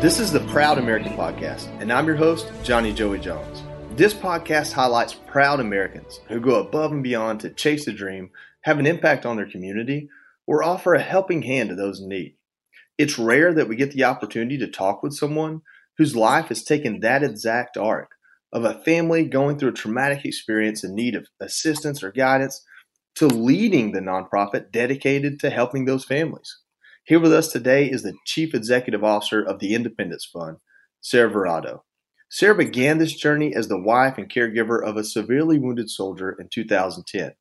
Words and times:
This 0.00 0.18
is 0.18 0.32
the 0.32 0.40
Proud 0.40 0.78
American 0.78 1.12
Podcast, 1.12 1.68
and 1.78 1.92
I'm 1.92 2.06
your 2.06 2.16
host, 2.16 2.50
Johnny 2.62 2.90
Joey 2.90 3.18
Jones. 3.18 3.62
This 3.96 4.14
podcast 4.14 4.72
highlights 4.72 5.12
proud 5.12 5.60
Americans 5.60 6.20
who 6.28 6.40
go 6.40 6.54
above 6.54 6.92
and 6.92 7.02
beyond 7.02 7.40
to 7.40 7.50
chase 7.50 7.86
a 7.86 7.92
dream, 7.92 8.30
have 8.62 8.78
an 8.78 8.86
impact 8.86 9.26
on 9.26 9.36
their 9.36 9.50
community, 9.50 10.08
or 10.46 10.62
offer 10.62 10.94
a 10.94 11.02
helping 11.02 11.42
hand 11.42 11.68
to 11.68 11.74
those 11.74 12.00
in 12.00 12.08
need. 12.08 12.36
It's 12.96 13.18
rare 13.18 13.52
that 13.52 13.68
we 13.68 13.76
get 13.76 13.92
the 13.92 14.04
opportunity 14.04 14.56
to 14.56 14.68
talk 14.68 15.02
with 15.02 15.12
someone 15.12 15.60
whose 15.98 16.16
life 16.16 16.46
has 16.46 16.64
taken 16.64 17.00
that 17.00 17.22
exact 17.22 17.76
arc 17.76 18.12
of 18.54 18.64
a 18.64 18.82
family 18.82 19.26
going 19.26 19.58
through 19.58 19.68
a 19.68 19.72
traumatic 19.72 20.24
experience 20.24 20.82
in 20.82 20.94
need 20.94 21.14
of 21.14 21.26
assistance 21.40 22.02
or 22.02 22.10
guidance 22.10 22.64
to 23.16 23.26
leading 23.26 23.92
the 23.92 24.00
nonprofit 24.00 24.72
dedicated 24.72 25.38
to 25.40 25.50
helping 25.50 25.84
those 25.84 26.06
families. 26.06 26.56
Here 27.04 27.18
with 27.18 27.32
us 27.32 27.48
today 27.48 27.90
is 27.90 28.02
the 28.02 28.14
Chief 28.26 28.54
Executive 28.54 29.02
Officer 29.02 29.42
of 29.42 29.58
the 29.58 29.74
Independence 29.74 30.28
Fund, 30.30 30.58
Sarah 31.00 31.30
Verardo. 31.30 31.80
Sarah 32.30 32.54
began 32.54 32.98
this 32.98 33.14
journey 33.14 33.54
as 33.54 33.68
the 33.68 33.80
wife 33.80 34.18
and 34.18 34.30
caregiver 34.30 34.84
of 34.84 34.96
a 34.96 35.02
severely 35.02 35.58
wounded 35.58 35.90
soldier 35.90 36.36
in 36.38 36.48
2010. 36.48 37.32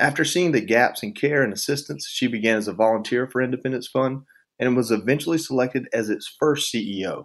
After 0.00 0.24
seeing 0.24 0.50
the 0.52 0.60
gaps 0.60 1.02
in 1.02 1.14
care 1.14 1.42
and 1.42 1.52
assistance, 1.52 2.08
she 2.08 2.26
began 2.26 2.58
as 2.58 2.68
a 2.68 2.72
volunteer 2.72 3.26
for 3.26 3.40
Independence 3.40 3.86
Fund 3.86 4.22
and 4.58 4.76
was 4.76 4.90
eventually 4.90 5.38
selected 5.38 5.88
as 5.92 6.10
its 6.10 6.36
first 6.38 6.74
CEO. 6.74 7.24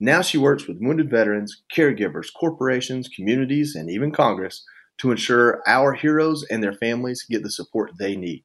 Now 0.00 0.22
she 0.22 0.38
works 0.38 0.66
with 0.66 0.80
wounded 0.80 1.10
veterans, 1.10 1.62
caregivers, 1.72 2.28
corporations, 2.34 3.08
communities, 3.08 3.76
and 3.76 3.90
even 3.90 4.12
Congress 4.12 4.64
to 4.98 5.10
ensure 5.10 5.62
our 5.66 5.92
heroes 5.92 6.44
and 6.50 6.62
their 6.62 6.74
families 6.74 7.26
get 7.30 7.42
the 7.42 7.50
support 7.50 7.92
they 7.98 8.16
need. 8.16 8.44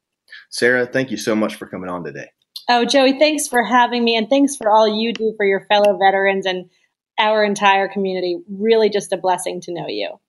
Sarah, 0.50 0.86
thank 0.86 1.10
you 1.10 1.16
so 1.16 1.34
much 1.34 1.56
for 1.56 1.66
coming 1.66 1.88
on 1.88 2.04
today. 2.04 2.28
Oh, 2.70 2.84
Joey, 2.84 3.18
thanks 3.18 3.48
for 3.48 3.64
having 3.64 4.04
me, 4.04 4.16
and 4.16 4.28
thanks 4.28 4.56
for 4.56 4.70
all 4.70 4.86
you 4.86 5.12
do 5.12 5.32
for 5.36 5.46
your 5.46 5.64
fellow 5.66 5.96
veterans 5.96 6.44
and 6.44 6.68
our 7.18 7.42
entire 7.42 7.88
community. 7.88 8.38
Really, 8.48 8.90
just 8.90 9.12
a 9.12 9.16
blessing 9.16 9.60
to 9.62 9.72
know 9.72 9.86
you. 9.88 10.20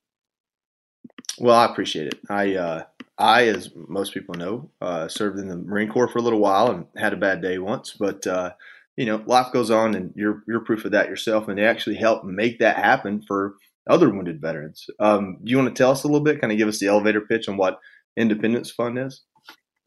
Well, 1.38 1.56
I 1.56 1.66
appreciate 1.66 2.08
it. 2.08 2.20
I, 2.30 2.56
uh, 2.56 2.84
I, 3.18 3.48
as 3.48 3.70
most 3.76 4.14
people 4.14 4.36
know, 4.36 4.72
uh, 4.82 5.10
served 5.10 5.38
in 5.38 5.50
the 5.50 5.58
Marine 5.58 5.90
Corps 5.90 6.08
for 6.08 6.20
a 6.20 6.22
little 6.22 6.40
while 6.40 6.72
and 6.72 6.86
had 6.96 7.14
a 7.14 7.18
bad 7.18 7.42
day 7.42 7.60
once, 7.60 7.94
but 8.00 8.26
uh, 8.26 8.52
you 8.96 9.06
know, 9.06 9.22
life 9.26 9.52
goes 9.52 9.70
on, 9.70 9.96
and 9.96 10.14
you're 10.16 10.44
you're 10.48 10.62
proof 10.62 10.86
of 10.86 10.92
that 10.92 11.10
yourself. 11.10 11.48
And 11.48 11.58
they 11.58 11.66
actually 11.66 11.96
help 11.96 12.24
make 12.24 12.60
that 12.60 12.78
happen 12.78 13.22
for 13.22 13.56
other 13.90 14.10
wounded 14.10 14.40
veterans. 14.42 14.86
Um, 15.00 15.38
do 15.44 15.52
you 15.52 15.58
want 15.58 15.76
to 15.76 15.78
tell 15.78 15.92
us 15.92 16.04
a 16.04 16.08
little 16.08 16.24
bit, 16.24 16.40
kind 16.40 16.52
of 16.52 16.58
give 16.58 16.68
us 16.68 16.80
the 16.80 16.88
elevator 16.88 17.22
pitch 17.22 17.50
on 17.50 17.58
what 17.58 17.80
Independence 18.18 18.72
Fund 18.72 18.98
is? 19.00 19.24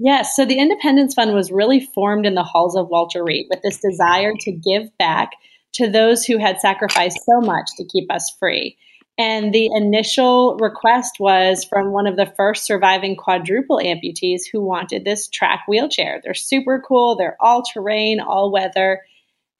Yes. 0.04 0.34
So 0.34 0.44
the 0.44 0.58
Independence 0.58 1.14
Fund 1.14 1.32
was 1.32 1.52
really 1.52 1.78
formed 1.78 2.26
in 2.26 2.34
the 2.34 2.42
halls 2.42 2.74
of 2.74 2.88
Walter 2.88 3.22
Reed 3.22 3.46
with 3.48 3.62
this 3.62 3.78
desire 3.78 4.32
to 4.40 4.50
give 4.50 4.88
back 4.98 5.30
to 5.74 5.88
those 5.88 6.24
who 6.24 6.38
had 6.38 6.60
sacrificed 6.60 7.20
so 7.24 7.40
much 7.40 7.66
to 7.76 7.84
keep 7.84 8.10
us 8.10 8.34
free. 8.40 8.76
And 9.16 9.54
the 9.54 9.66
initial 9.66 10.56
request 10.56 11.20
was 11.20 11.64
from 11.64 11.92
one 11.92 12.08
of 12.08 12.16
the 12.16 12.32
first 12.36 12.66
surviving 12.66 13.14
quadruple 13.14 13.78
amputees 13.78 14.40
who 14.50 14.60
wanted 14.60 15.04
this 15.04 15.28
track 15.28 15.62
wheelchair. 15.68 16.20
They're 16.24 16.34
super 16.34 16.82
cool, 16.84 17.14
they're 17.14 17.36
all 17.38 17.62
terrain, 17.62 18.18
all 18.18 18.50
weather. 18.50 19.02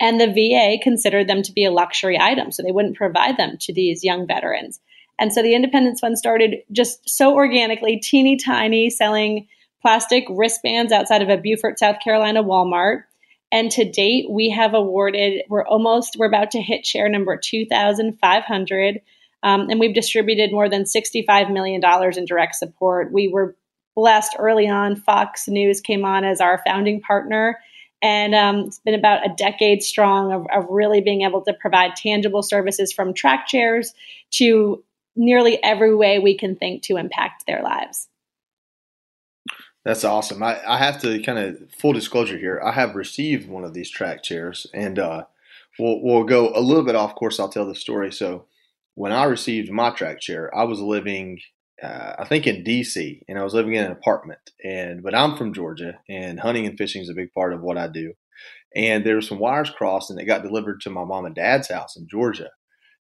And 0.00 0.20
the 0.20 0.26
VA 0.26 0.82
considered 0.82 1.28
them 1.28 1.42
to 1.42 1.52
be 1.52 1.64
a 1.64 1.70
luxury 1.70 2.18
item, 2.18 2.50
so 2.50 2.64
they 2.64 2.72
wouldn't 2.72 2.96
provide 2.96 3.36
them 3.36 3.58
to 3.60 3.72
these 3.72 4.02
young 4.02 4.26
veterans. 4.26 4.80
And 5.20 5.32
so 5.32 5.40
the 5.40 5.54
Independence 5.54 6.00
Fund 6.00 6.18
started 6.18 6.56
just 6.72 7.08
so 7.08 7.32
organically, 7.32 8.00
teeny 8.00 8.36
tiny, 8.36 8.90
selling 8.90 9.46
plastic 9.82 10.24
wristbands 10.30 10.92
outside 10.92 11.20
of 11.20 11.28
a 11.28 11.36
Beaufort, 11.36 11.78
South 11.78 11.96
Carolina 12.02 12.42
Walmart. 12.42 13.02
And 13.50 13.70
to 13.72 13.84
date, 13.84 14.30
we 14.30 14.48
have 14.50 14.72
awarded, 14.72 15.42
we're 15.50 15.66
almost, 15.66 16.16
we're 16.18 16.26
about 16.26 16.52
to 16.52 16.62
hit 16.62 16.86
share 16.86 17.08
number 17.08 17.36
2,500. 17.36 19.00
Um, 19.42 19.68
and 19.68 19.78
we've 19.78 19.94
distributed 19.94 20.52
more 20.52 20.70
than 20.70 20.84
$65 20.84 21.52
million 21.52 21.82
in 22.16 22.24
direct 22.24 22.54
support. 22.54 23.12
We 23.12 23.28
were 23.28 23.54
blessed 23.94 24.36
early 24.38 24.68
on. 24.68 24.96
Fox 24.96 25.48
News 25.48 25.80
came 25.80 26.04
on 26.04 26.24
as 26.24 26.40
our 26.40 26.62
founding 26.64 27.00
partner. 27.00 27.58
And 28.00 28.34
um, 28.34 28.56
it's 28.60 28.78
been 28.80 28.94
about 28.94 29.26
a 29.26 29.34
decade 29.36 29.82
strong 29.82 30.32
of, 30.32 30.46
of 30.52 30.68
really 30.70 31.00
being 31.00 31.22
able 31.22 31.42
to 31.42 31.52
provide 31.52 31.94
tangible 31.94 32.42
services 32.42 32.92
from 32.92 33.12
track 33.12 33.46
chairs 33.46 33.92
to 34.32 34.82
nearly 35.14 35.62
every 35.62 35.94
way 35.94 36.18
we 36.18 36.36
can 36.36 36.56
think 36.56 36.82
to 36.84 36.96
impact 36.96 37.44
their 37.46 37.62
lives. 37.62 38.08
That's 39.84 40.04
awesome. 40.04 40.42
I, 40.42 40.60
I 40.66 40.78
have 40.78 41.00
to 41.02 41.20
kind 41.22 41.38
of 41.38 41.70
full 41.72 41.92
disclosure 41.92 42.38
here. 42.38 42.60
I 42.64 42.72
have 42.72 42.94
received 42.94 43.48
one 43.48 43.64
of 43.64 43.74
these 43.74 43.90
track 43.90 44.22
chairs, 44.22 44.66
and 44.72 44.98
uh, 44.98 45.24
we'll 45.78 46.00
we'll 46.02 46.24
go 46.24 46.52
a 46.54 46.60
little 46.60 46.84
bit 46.84 46.94
off 46.94 47.16
course. 47.16 47.40
I'll 47.40 47.48
tell 47.48 47.66
the 47.66 47.74
story. 47.74 48.12
So, 48.12 48.46
when 48.94 49.10
I 49.10 49.24
received 49.24 49.70
my 49.72 49.90
track 49.90 50.20
chair, 50.20 50.54
I 50.56 50.64
was 50.64 50.80
living, 50.80 51.40
uh, 51.82 52.14
I 52.18 52.24
think, 52.24 52.46
in 52.46 52.62
D.C. 52.62 53.22
and 53.28 53.38
I 53.38 53.42
was 53.42 53.54
living 53.54 53.74
in 53.74 53.84
an 53.84 53.90
apartment. 53.90 54.52
And 54.64 55.02
but 55.02 55.16
I'm 55.16 55.36
from 55.36 55.52
Georgia, 55.52 55.98
and 56.08 56.38
hunting 56.38 56.66
and 56.66 56.78
fishing 56.78 57.02
is 57.02 57.08
a 57.08 57.14
big 57.14 57.32
part 57.32 57.52
of 57.52 57.60
what 57.60 57.76
I 57.76 57.88
do. 57.88 58.14
And 58.76 59.04
there 59.04 59.16
were 59.16 59.20
some 59.22 59.40
wires 59.40 59.70
crossed, 59.70 60.10
and 60.10 60.20
it 60.20 60.26
got 60.26 60.44
delivered 60.44 60.80
to 60.82 60.90
my 60.90 61.04
mom 61.04 61.24
and 61.26 61.34
dad's 61.34 61.70
house 61.70 61.96
in 61.96 62.06
Georgia. 62.08 62.50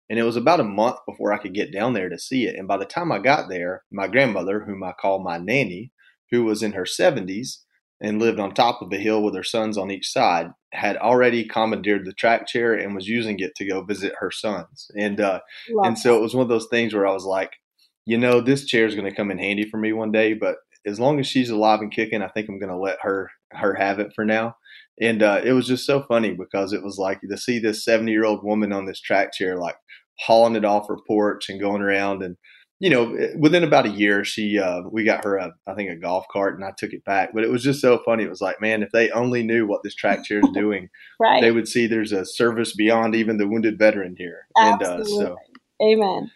And 0.09 0.19
it 0.19 0.23
was 0.23 0.35
about 0.35 0.59
a 0.59 0.65
month 0.65 0.97
before 1.07 1.31
I 1.33 1.37
could 1.37 1.53
get 1.53 1.71
down 1.71 1.93
there 1.93 2.09
to 2.09 2.19
see 2.19 2.45
it. 2.45 2.55
And 2.57 2.67
by 2.67 2.77
the 2.77 2.85
time 2.85 3.11
I 3.11 3.19
got 3.19 3.49
there, 3.49 3.83
my 3.91 4.07
grandmother, 4.07 4.61
whom 4.65 4.83
I 4.83 4.91
call 4.93 5.19
my 5.23 5.37
nanny, 5.37 5.91
who 6.31 6.43
was 6.43 6.63
in 6.63 6.71
her 6.71 6.85
70s 6.85 7.57
and 8.01 8.19
lived 8.19 8.39
on 8.39 8.53
top 8.53 8.81
of 8.81 8.91
a 8.91 8.97
hill 8.97 9.21
with 9.21 9.35
her 9.35 9.43
sons 9.43 9.77
on 9.77 9.91
each 9.91 10.09
side, 10.11 10.51
had 10.73 10.97
already 10.97 11.43
commandeered 11.43 12.05
the 12.05 12.13
track 12.13 12.47
chair 12.47 12.73
and 12.73 12.95
was 12.95 13.07
using 13.07 13.39
it 13.39 13.53
to 13.55 13.67
go 13.67 13.83
visit 13.83 14.13
her 14.19 14.31
sons. 14.31 14.89
And 14.97 15.19
uh, 15.19 15.41
and 15.83 15.99
so 15.99 16.17
it 16.17 16.21
was 16.21 16.33
one 16.33 16.43
of 16.43 16.49
those 16.49 16.67
things 16.71 16.93
where 16.93 17.05
I 17.05 17.13
was 17.13 17.25
like, 17.25 17.51
you 18.05 18.17
know, 18.17 18.41
this 18.41 18.65
chair 18.65 18.85
is 18.85 18.95
going 18.95 19.09
to 19.09 19.15
come 19.15 19.29
in 19.29 19.37
handy 19.37 19.69
for 19.69 19.77
me 19.77 19.93
one 19.93 20.11
day, 20.11 20.33
but 20.33 20.57
as 20.85 20.99
long 20.99 21.19
as 21.19 21.27
she's 21.27 21.51
alive 21.51 21.81
and 21.81 21.91
kicking, 21.91 22.23
I 22.23 22.27
think 22.29 22.49
I'm 22.49 22.59
going 22.59 22.71
to 22.71 22.77
let 22.77 22.97
her 23.01 23.29
her 23.51 23.75
have 23.75 23.99
it 23.99 24.13
for 24.15 24.25
now. 24.25 24.55
And 24.99 25.21
uh, 25.21 25.41
it 25.43 25.53
was 25.53 25.67
just 25.67 25.85
so 25.85 26.03
funny 26.03 26.33
because 26.33 26.73
it 26.73 26.83
was 26.83 26.97
like 26.97 27.21
to 27.21 27.37
see 27.37 27.59
this 27.59 27.83
70 27.83 28.11
year 28.11 28.25
old 28.25 28.43
woman 28.43 28.71
on 28.71 28.85
this 28.85 28.99
track 28.99 29.33
chair, 29.33 29.57
like 29.57 29.75
hauling 30.19 30.55
it 30.55 30.65
off 30.65 30.87
her 30.87 30.97
porch 31.07 31.49
and 31.49 31.59
going 31.59 31.81
around 31.81 32.23
and 32.23 32.37
you 32.81 32.89
know, 32.89 33.15
within 33.37 33.63
about 33.63 33.85
a 33.85 33.89
year, 33.89 34.25
she 34.25 34.57
uh, 34.57 34.81
we 34.89 35.03
got 35.03 35.23
her 35.23 35.37
a 35.37 35.53
I 35.67 35.75
think 35.75 35.91
a 35.91 35.95
golf 35.95 36.25
cart, 36.31 36.55
and 36.55 36.65
I 36.65 36.71
took 36.75 36.93
it 36.93 37.05
back. 37.05 37.29
But 37.31 37.43
it 37.43 37.51
was 37.51 37.61
just 37.61 37.79
so 37.79 37.99
funny. 38.03 38.23
It 38.23 38.29
was 38.29 38.41
like, 38.41 38.59
man, 38.59 38.81
if 38.81 38.89
they 38.91 39.11
only 39.11 39.43
knew 39.43 39.67
what 39.67 39.83
this 39.83 39.93
track 39.93 40.25
chair 40.25 40.39
is 40.39 40.49
doing, 40.53 40.89
right. 41.19 41.41
they 41.41 41.51
would 41.51 41.67
see 41.67 41.85
there's 41.85 42.11
a 42.11 42.25
service 42.25 42.75
beyond 42.75 43.13
even 43.13 43.37
the 43.37 43.47
wounded 43.47 43.77
veteran 43.77 44.15
here. 44.17 44.47
Absolutely. 44.57 45.25
And 45.25 45.27
uh, 45.27 45.35
so, 45.35 45.37
amen. 45.79 46.31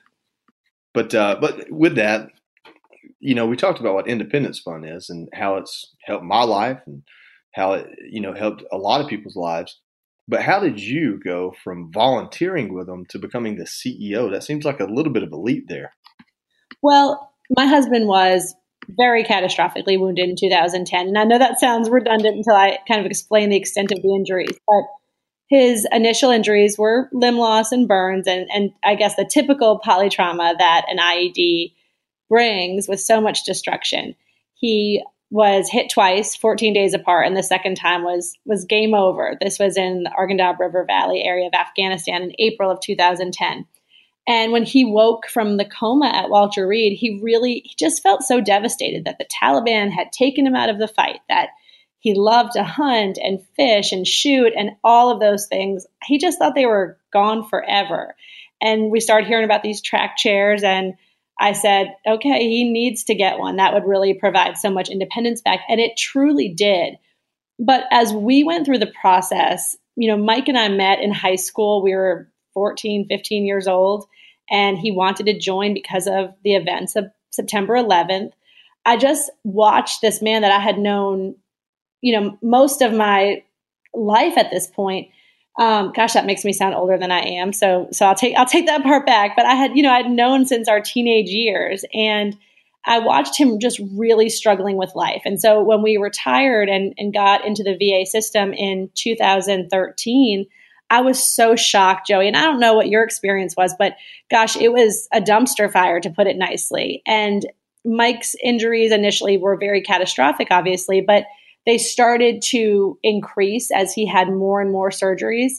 But 0.94 1.16
uh, 1.16 1.38
but 1.42 1.72
with 1.72 1.96
that, 1.96 2.30
you 3.20 3.34
know, 3.34 3.48
we 3.48 3.58
talked 3.58 3.80
about 3.80 3.96
what 3.96 4.08
Independence 4.08 4.60
Fund 4.60 4.86
is 4.88 5.10
and 5.10 5.28
how 5.34 5.58
it's 5.58 5.96
helped 6.04 6.26
my 6.26 6.44
life 6.44 6.80
and 6.86 7.02
how 7.56 7.74
it 7.74 7.88
you 8.08 8.22
know 8.22 8.34
helped 8.34 8.64
a 8.72 8.78
lot 8.78 9.02
of 9.02 9.08
people's 9.08 9.36
lives. 9.36 9.80
But 10.28 10.44
how 10.44 10.60
did 10.60 10.80
you 10.80 11.20
go 11.24 11.56
from 11.64 11.92
volunteering 11.92 12.72
with 12.72 12.86
them 12.86 13.08
to 13.08 13.18
becoming 13.18 13.58
the 13.58 13.64
CEO? 13.64 14.30
That 14.30 14.44
seems 14.44 14.64
like 14.64 14.80
a 14.80 14.86
little 14.86 15.12
bit 15.12 15.24
of 15.24 15.32
a 15.32 15.38
leap 15.38 15.70
there. 15.70 15.94
Well, 16.82 17.32
my 17.50 17.66
husband 17.66 18.08
was 18.08 18.56
very 18.90 19.24
catastrophically 19.24 20.00
wounded 20.00 20.30
in 20.30 20.36
2010. 20.36 21.08
And 21.08 21.18
I 21.18 21.24
know 21.24 21.40
that 21.40 21.60
sounds 21.60 21.90
redundant 21.90 22.38
until 22.38 22.56
I 22.56 22.78
kind 22.88 23.00
of 23.00 23.08
explain 23.08 23.50
the 23.50 23.58
extent 23.58 23.92
of 23.92 24.02
the 24.02 24.14
injuries, 24.14 24.58
but 24.68 24.84
his 25.48 25.88
initial 25.92 26.32
injuries 26.32 26.78
were 26.78 27.10
limb 27.14 27.38
loss 27.38 27.72
and 27.72 27.88
burns, 27.88 28.28
and, 28.28 28.48
and 28.52 28.72
I 28.84 28.96
guess 28.96 29.16
the 29.16 29.30
typical 29.30 29.80
polytrauma 29.80 30.58
that 30.58 30.86
an 30.88 30.98
IED 30.98 31.74
brings 32.30 32.88
with 32.88 33.00
so 33.00 33.22
much 33.22 33.46
destruction. 33.46 34.16
He 34.56 35.04
was 35.30 35.70
hit 35.70 35.92
twice, 35.92 36.36
14 36.36 36.74
days 36.74 36.94
apart, 36.94 37.28
and 37.28 37.38
the 37.38 37.44
second 37.44 37.76
time 37.76 38.04
was 38.04 38.36
was 38.46 38.66
game 38.66 38.96
over. 38.96 39.38
This 39.40 39.60
was 39.60 39.78
in 39.78 40.04
the 40.04 40.12
Arghandab 40.18 40.60
River 40.60 40.84
Valley 40.88 41.24
area 41.24 41.48
of 41.48 41.54
Afghanistan 41.54 42.24
in 42.24 42.34
April 42.40 42.72
of 42.72 42.80
2010. 42.80 43.66
And 44.28 44.52
when 44.52 44.64
he 44.64 44.86
woke 44.86 45.28
from 45.28 45.58
the 45.58 45.66
coma 45.66 46.08
at 46.08 46.30
Walter 46.30 46.68
Reed, 46.68 46.98
he 46.98 47.20
really 47.22 47.62
he 47.66 47.76
just 47.78 48.02
felt 48.02 48.24
so 48.24 48.42
devastated 48.42 49.06
that 49.06 49.18
the 49.20 49.28
Taliban 49.42 49.92
had 49.92 50.12
taken 50.12 50.48
him 50.48 50.56
out 50.56 50.70
of 50.70 50.80
the 50.80 50.88
fight, 50.88 51.20
that 51.30 51.50
he 52.00 52.14
loved 52.16 52.54
to 52.54 52.64
hunt 52.64 53.18
and 53.22 53.46
fish 53.56 53.92
and 53.92 54.08
shoot 54.08 54.54
and 54.56 54.72
all 54.84 55.12
of 55.12 55.20
those 55.20 55.48
things. 55.48 55.86
He 56.04 56.18
just 56.18 56.40
thought 56.40 56.56
they 56.56 56.66
were 56.66 56.98
gone 57.12 57.48
forever. 57.48 58.16
And 58.62 58.92
we 58.92 59.00
started 59.00 59.28
hearing 59.28 59.46
about 59.46 59.64
these 59.64 59.82
track 59.82 60.18
chairs 60.18 60.64
and 60.64 60.94
I 61.40 61.52
said, 61.52 61.96
okay, 62.08 62.40
he 62.40 62.70
needs 62.72 63.04
to 63.06 63.16
get 63.16 63.40
one. 63.40 63.58
That 63.58 63.74
would 63.74 63.86
really 63.86 64.14
provide 64.14 64.58
so 64.58 64.70
much 64.70 64.90
independence 64.90 65.42
back. 65.42 65.62
And 65.68 65.82
it 65.82 65.98
truly 65.98 66.50
did. 66.50 66.98
But 67.60 67.84
as 67.92 68.14
we 68.14 68.44
went 68.44 68.66
through 68.66 68.80
the 68.80 68.94
process, 69.02 69.76
you 69.96 70.08
know, 70.08 70.18
Mike 70.18 70.48
and 70.48 70.58
I 70.58 70.70
met 70.70 71.02
in 71.02 71.12
high 71.12 71.36
school. 71.36 71.82
We 71.82 71.94
were 71.94 72.30
14, 72.56 73.08
15 73.08 73.46
years 73.46 73.68
old, 73.68 74.08
and 74.50 74.80
he 74.80 74.92
wanted 74.92 75.28
to 75.28 75.38
join 75.38 75.76
because 75.76 76.08
of 76.08 76.34
the 76.44 76.56
events 76.56 76.96
of 76.96 77.06
September 77.30 77.76
11th. 77.76 78.32
I 78.86 78.98
just 78.98 79.30
watched 79.44 80.02
this 80.02 80.24
man 80.24 80.42
that 80.42 80.52
I 80.52 80.60
had 80.60 80.80
known, 80.80 81.36
you 82.02 82.20
know, 82.20 82.38
most 82.42 82.82
of 82.82 82.94
my 82.94 83.44
life 83.94 84.38
at 84.38 84.50
this 84.52 84.68
point 84.68 85.10
Um, 85.58 85.94
gosh, 85.96 86.14
that 86.14 86.26
makes 86.26 86.44
me 86.44 86.52
sound 86.52 86.76
older 86.76 86.98
than 86.98 87.12
I 87.12 87.22
am. 87.22 87.54
So, 87.54 87.88
so 87.92 88.06
I'll 88.06 88.16
take 88.16 88.36
I'll 88.36 88.46
take 88.46 88.66
that 88.68 88.84
part 88.84 89.06
back. 89.06 89.38
But 89.38 89.46
I 89.46 89.56
had, 89.56 89.72
you 89.76 89.84
know, 89.84 89.92
I'd 89.92 90.10
known 90.10 90.46
since 90.46 90.68
our 90.68 90.82
teenage 90.82 91.30
years, 91.30 91.86
and 91.94 92.36
I 92.86 93.00
watched 93.00 93.40
him 93.40 93.60
just 93.60 93.80
really 93.94 94.30
struggling 94.30 94.78
with 94.78 94.94
life. 94.96 95.22
And 95.26 95.40
so 95.40 95.64
when 95.64 95.82
we 95.82 95.98
retired 95.98 96.70
and, 96.70 96.94
and 96.98 97.14
got 97.14 97.46
into 97.46 97.64
the 97.64 97.78
VA 97.78 98.06
system 98.06 98.54
in 98.54 98.90
2013, 98.96 100.46
I 100.90 101.02
was 101.02 101.22
so 101.22 101.56
shocked, 101.56 102.08
Joey. 102.08 102.28
And 102.28 102.38
I 102.38 102.46
don't 102.46 102.60
know 102.60 102.74
what 102.74 102.90
your 102.90 103.04
experience 103.04 103.56
was, 103.58 103.76
but 103.78 103.96
gosh, 104.30 104.56
it 104.56 104.72
was 104.72 105.08
a 105.14 105.22
dumpster 105.22 105.72
fire 105.72 106.00
to 106.00 106.10
put 106.10 106.28
it 106.28 106.38
nicely. 106.38 107.02
And 107.08 107.46
Mike's 107.84 108.36
injuries 108.44 108.92
initially 108.92 109.38
were 109.38 109.58
very 109.58 109.82
catastrophic, 109.82 110.48
obviously, 110.52 111.02
but 111.02 111.26
they 111.66 111.78
started 111.78 112.42
to 112.44 113.00
increase 113.04 113.72
as 113.72 113.94
he 113.94 114.06
had 114.06 114.30
more 114.30 114.62
and 114.62 114.72
more 114.72 114.90
surgeries. 114.90 115.54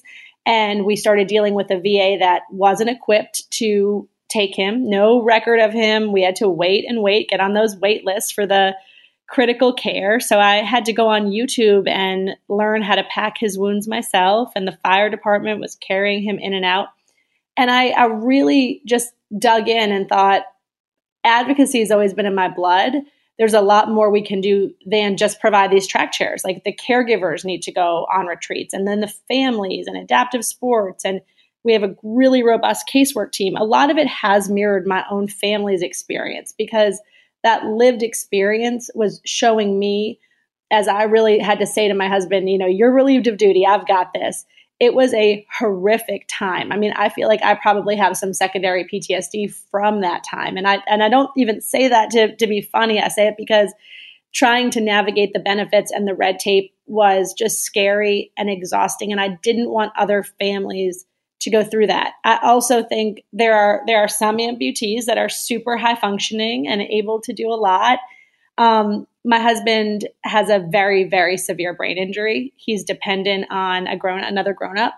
And 0.45 0.85
we 0.85 0.95
started 0.95 1.27
dealing 1.27 1.55
with 1.55 1.71
a 1.71 1.77
VA 1.77 2.19
that 2.21 2.43
wasn't 2.51 2.91
equipped 2.91 3.51
to 3.53 4.09
take 4.29 4.55
him, 4.55 4.89
no 4.89 5.23
record 5.23 5.61
of 5.61 5.73
him. 5.73 6.13
We 6.13 6.23
had 6.23 6.37
to 6.37 6.49
wait 6.49 6.85
and 6.89 7.03
wait, 7.03 7.29
get 7.29 7.41
on 7.41 7.55
those 7.55 7.77
wait 7.77 8.05
lists 8.05 8.31
for 8.33 8.47
the 8.47 8.75
critical 9.29 9.73
care. 9.73 10.21
So 10.21 10.39
I 10.39 10.57
had 10.57 10.85
to 10.85 10.93
go 10.93 11.09
on 11.09 11.31
YouTube 11.31 11.89
and 11.89 12.31
learn 12.49 12.83
how 12.83 12.95
to 12.95 13.05
pack 13.05 13.39
his 13.39 13.59
wounds 13.59 13.89
myself. 13.89 14.53
And 14.55 14.67
the 14.67 14.79
fire 14.85 15.11
department 15.11 15.61
was 15.61 15.77
carrying 15.77 16.23
him 16.23 16.39
in 16.39 16.55
and 16.55 16.65
out. 16.65 16.89
And 17.57 17.71
I, 17.71 17.89
I 17.89 18.05
really 18.07 18.83
just 18.87 19.13
dug 19.39 19.69
in 19.69 19.91
and 19.91 20.09
thought, 20.09 20.43
advocacy 21.25 21.81
has 21.81 21.91
always 21.91 22.15
been 22.15 22.27
in 22.27 22.35
my 22.35 22.49
blood. 22.49 22.93
There's 23.39 23.55
a 23.55 23.61
lot 23.61 23.91
more 23.91 24.11
we 24.11 24.23
can 24.23 24.41
do 24.41 24.73
than 24.87 25.17
just 25.17 25.41
provide 25.41 25.71
these 25.71 25.87
track 25.87 26.13
chairs. 26.13 26.43
Like 26.45 26.65
the 26.65 26.73
caregivers 26.73 27.45
need 27.45 27.63
to 27.63 27.73
go 27.73 28.07
on 28.15 28.27
retreats, 28.27 28.73
and 28.73 28.87
then 28.87 29.01
the 29.01 29.13
families 29.29 29.87
and 29.87 29.97
adaptive 29.97 30.45
sports 30.45 31.05
and 31.05 31.21
we 31.67 31.73
have 31.73 31.83
a 31.83 31.97
really 32.05 32.45
robust 32.45 32.89
casework 32.89 33.33
team. 33.33 33.57
A 33.57 33.65
lot 33.65 33.91
of 33.91 33.99
it 33.99 34.07
has 34.07 34.49
mirrored 34.49 34.87
my 34.87 35.05
own 35.11 35.27
family's 35.27 35.83
experience 35.83 36.55
because 36.57 37.01
that 37.47 37.65
lived 37.65 38.03
experience 38.03 38.91
was 38.93 39.21
showing 39.25 39.79
me 39.79 40.19
as 40.73 40.89
I 40.89 41.05
really 41.05 41.39
had 41.39 41.61
to 41.61 41.67
say 41.67 41.87
to 41.87 41.95
my 41.95 42.09
husband, 42.09 42.51
you 42.51 42.59
know, 42.59 42.67
you're 42.67 42.93
relieved 42.93 43.29
of 43.29 43.37
duty. 43.37 43.65
I've 43.65 43.87
got 43.87 44.13
this. 44.13 44.45
It 44.81 44.95
was 44.95 45.15
a 45.15 45.47
horrific 45.57 46.27
time. 46.29 46.73
I 46.73 46.77
mean, 46.77 46.93
I 46.97 47.09
feel 47.09 47.29
like 47.29 47.45
I 47.45 47.55
probably 47.55 47.95
have 47.95 48.17
some 48.17 48.35
secondary 48.35 48.85
PTSD 48.85 49.55
from 49.71 50.01
that 50.01 50.25
time. 50.29 50.57
And 50.57 50.67
I 50.67 50.83
and 50.89 51.05
I 51.05 51.09
don't 51.09 51.31
even 51.37 51.61
say 51.61 51.87
that 51.87 52.11
to, 52.11 52.35
to 52.35 52.47
be 52.49 52.63
funny. 52.63 53.01
I 53.01 53.07
say 53.07 53.29
it 53.29 53.37
because 53.39 53.73
trying 54.35 54.71
to 54.71 54.81
navigate 54.81 55.33
the 55.33 55.39
benefits 55.39 55.93
and 55.93 56.07
the 56.07 56.17
red 56.17 56.41
tape 56.41 56.75
was 56.87 57.33
just 57.33 57.61
scary 57.61 58.33
and 58.37 58.51
exhausting. 58.51 59.13
And 59.13 59.21
I 59.21 59.39
didn't 59.41 59.71
want 59.71 59.93
other 59.97 60.25
families 60.25 61.07
to 61.47 61.51
go 61.51 61.63
through 61.63 61.87
that. 61.87 62.15
I 62.25 62.41
also 62.43 62.83
think 62.83 63.23
there 63.33 63.55
are 63.55 63.83
there 63.87 63.99
are 63.99 64.09
some 64.09 64.39
amputees 64.39 65.05
that 65.05 65.17
are 65.17 65.29
super 65.29 65.77
high 65.77 65.95
functioning 65.95 66.67
and 66.67 66.83
able 66.83 67.21
to 67.23 67.33
do 67.33 67.49
a 67.49 67.55
lot. 67.55 68.01
Um, 68.59 69.07
my 69.25 69.39
husband 69.39 70.09
has 70.25 70.51
a 70.51 70.67
very 70.71 71.05
very 71.05 71.37
severe 71.37 71.73
brain 71.73 71.99
injury. 71.99 72.53
He's 72.57 72.83
dependent 72.83 73.47
on 73.51 73.87
a 73.87 73.97
grown 73.97 74.25
another 74.25 74.53
grown 74.53 74.77
up 74.77 74.95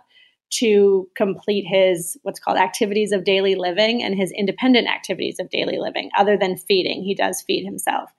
to 0.50 1.06
complete 1.14 1.66
his 1.68 2.16
what's 2.22 2.40
called 2.40 2.56
activities 2.56 3.12
of 3.12 3.24
daily 3.24 3.54
living 3.54 4.02
and 4.02 4.14
his 4.14 4.32
independent 4.32 4.88
activities 4.88 5.38
of 5.38 5.50
daily 5.50 5.76
living 5.78 6.08
other 6.16 6.38
than 6.38 6.56
feeding. 6.56 7.02
He 7.02 7.14
does 7.14 7.42
feed 7.42 7.66
himself. 7.66 8.10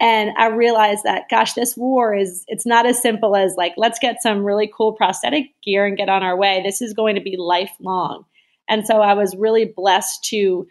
And 0.00 0.30
I 0.38 0.46
realized 0.46 1.02
that, 1.04 1.28
gosh, 1.28 1.54
this 1.54 1.76
war 1.76 2.14
is, 2.14 2.44
it's 2.46 2.66
not 2.66 2.86
as 2.86 3.02
simple 3.02 3.34
as 3.34 3.54
like, 3.56 3.74
let's 3.76 3.98
get 3.98 4.22
some 4.22 4.44
really 4.44 4.70
cool 4.72 4.92
prosthetic 4.92 5.46
gear 5.64 5.86
and 5.86 5.96
get 5.96 6.08
on 6.08 6.22
our 6.22 6.36
way. 6.36 6.62
This 6.62 6.80
is 6.80 6.94
going 6.94 7.16
to 7.16 7.20
be 7.20 7.36
lifelong. 7.36 8.24
And 8.68 8.86
so 8.86 9.00
I 9.00 9.14
was 9.14 9.34
really 9.36 9.64
blessed 9.64 10.24
to 10.30 10.68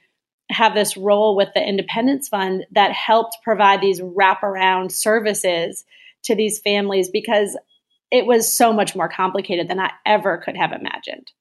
have 0.50 0.74
this 0.74 0.95
role 0.95 1.35
with 1.35 1.50
the 1.53 1.62
Independence 1.62 2.29
Fund 2.29 2.65
that 2.71 2.94
helped 2.94 3.38
provide 3.44 3.81
these 3.81 4.00
wraparound 4.00 4.91
services 4.91 5.83
to 6.23 6.35
these 6.35 6.59
families 6.59 7.09
because 7.09 7.57
it 8.12 8.25
was 8.25 8.56
so 8.56 8.71
much 8.71 8.95
more 8.95 9.09
complicated 9.09 9.68
than 9.68 9.80
I 9.80 9.91
ever 10.06 10.38
could 10.38 10.56
have 10.56 10.71
imagined. 10.71 11.31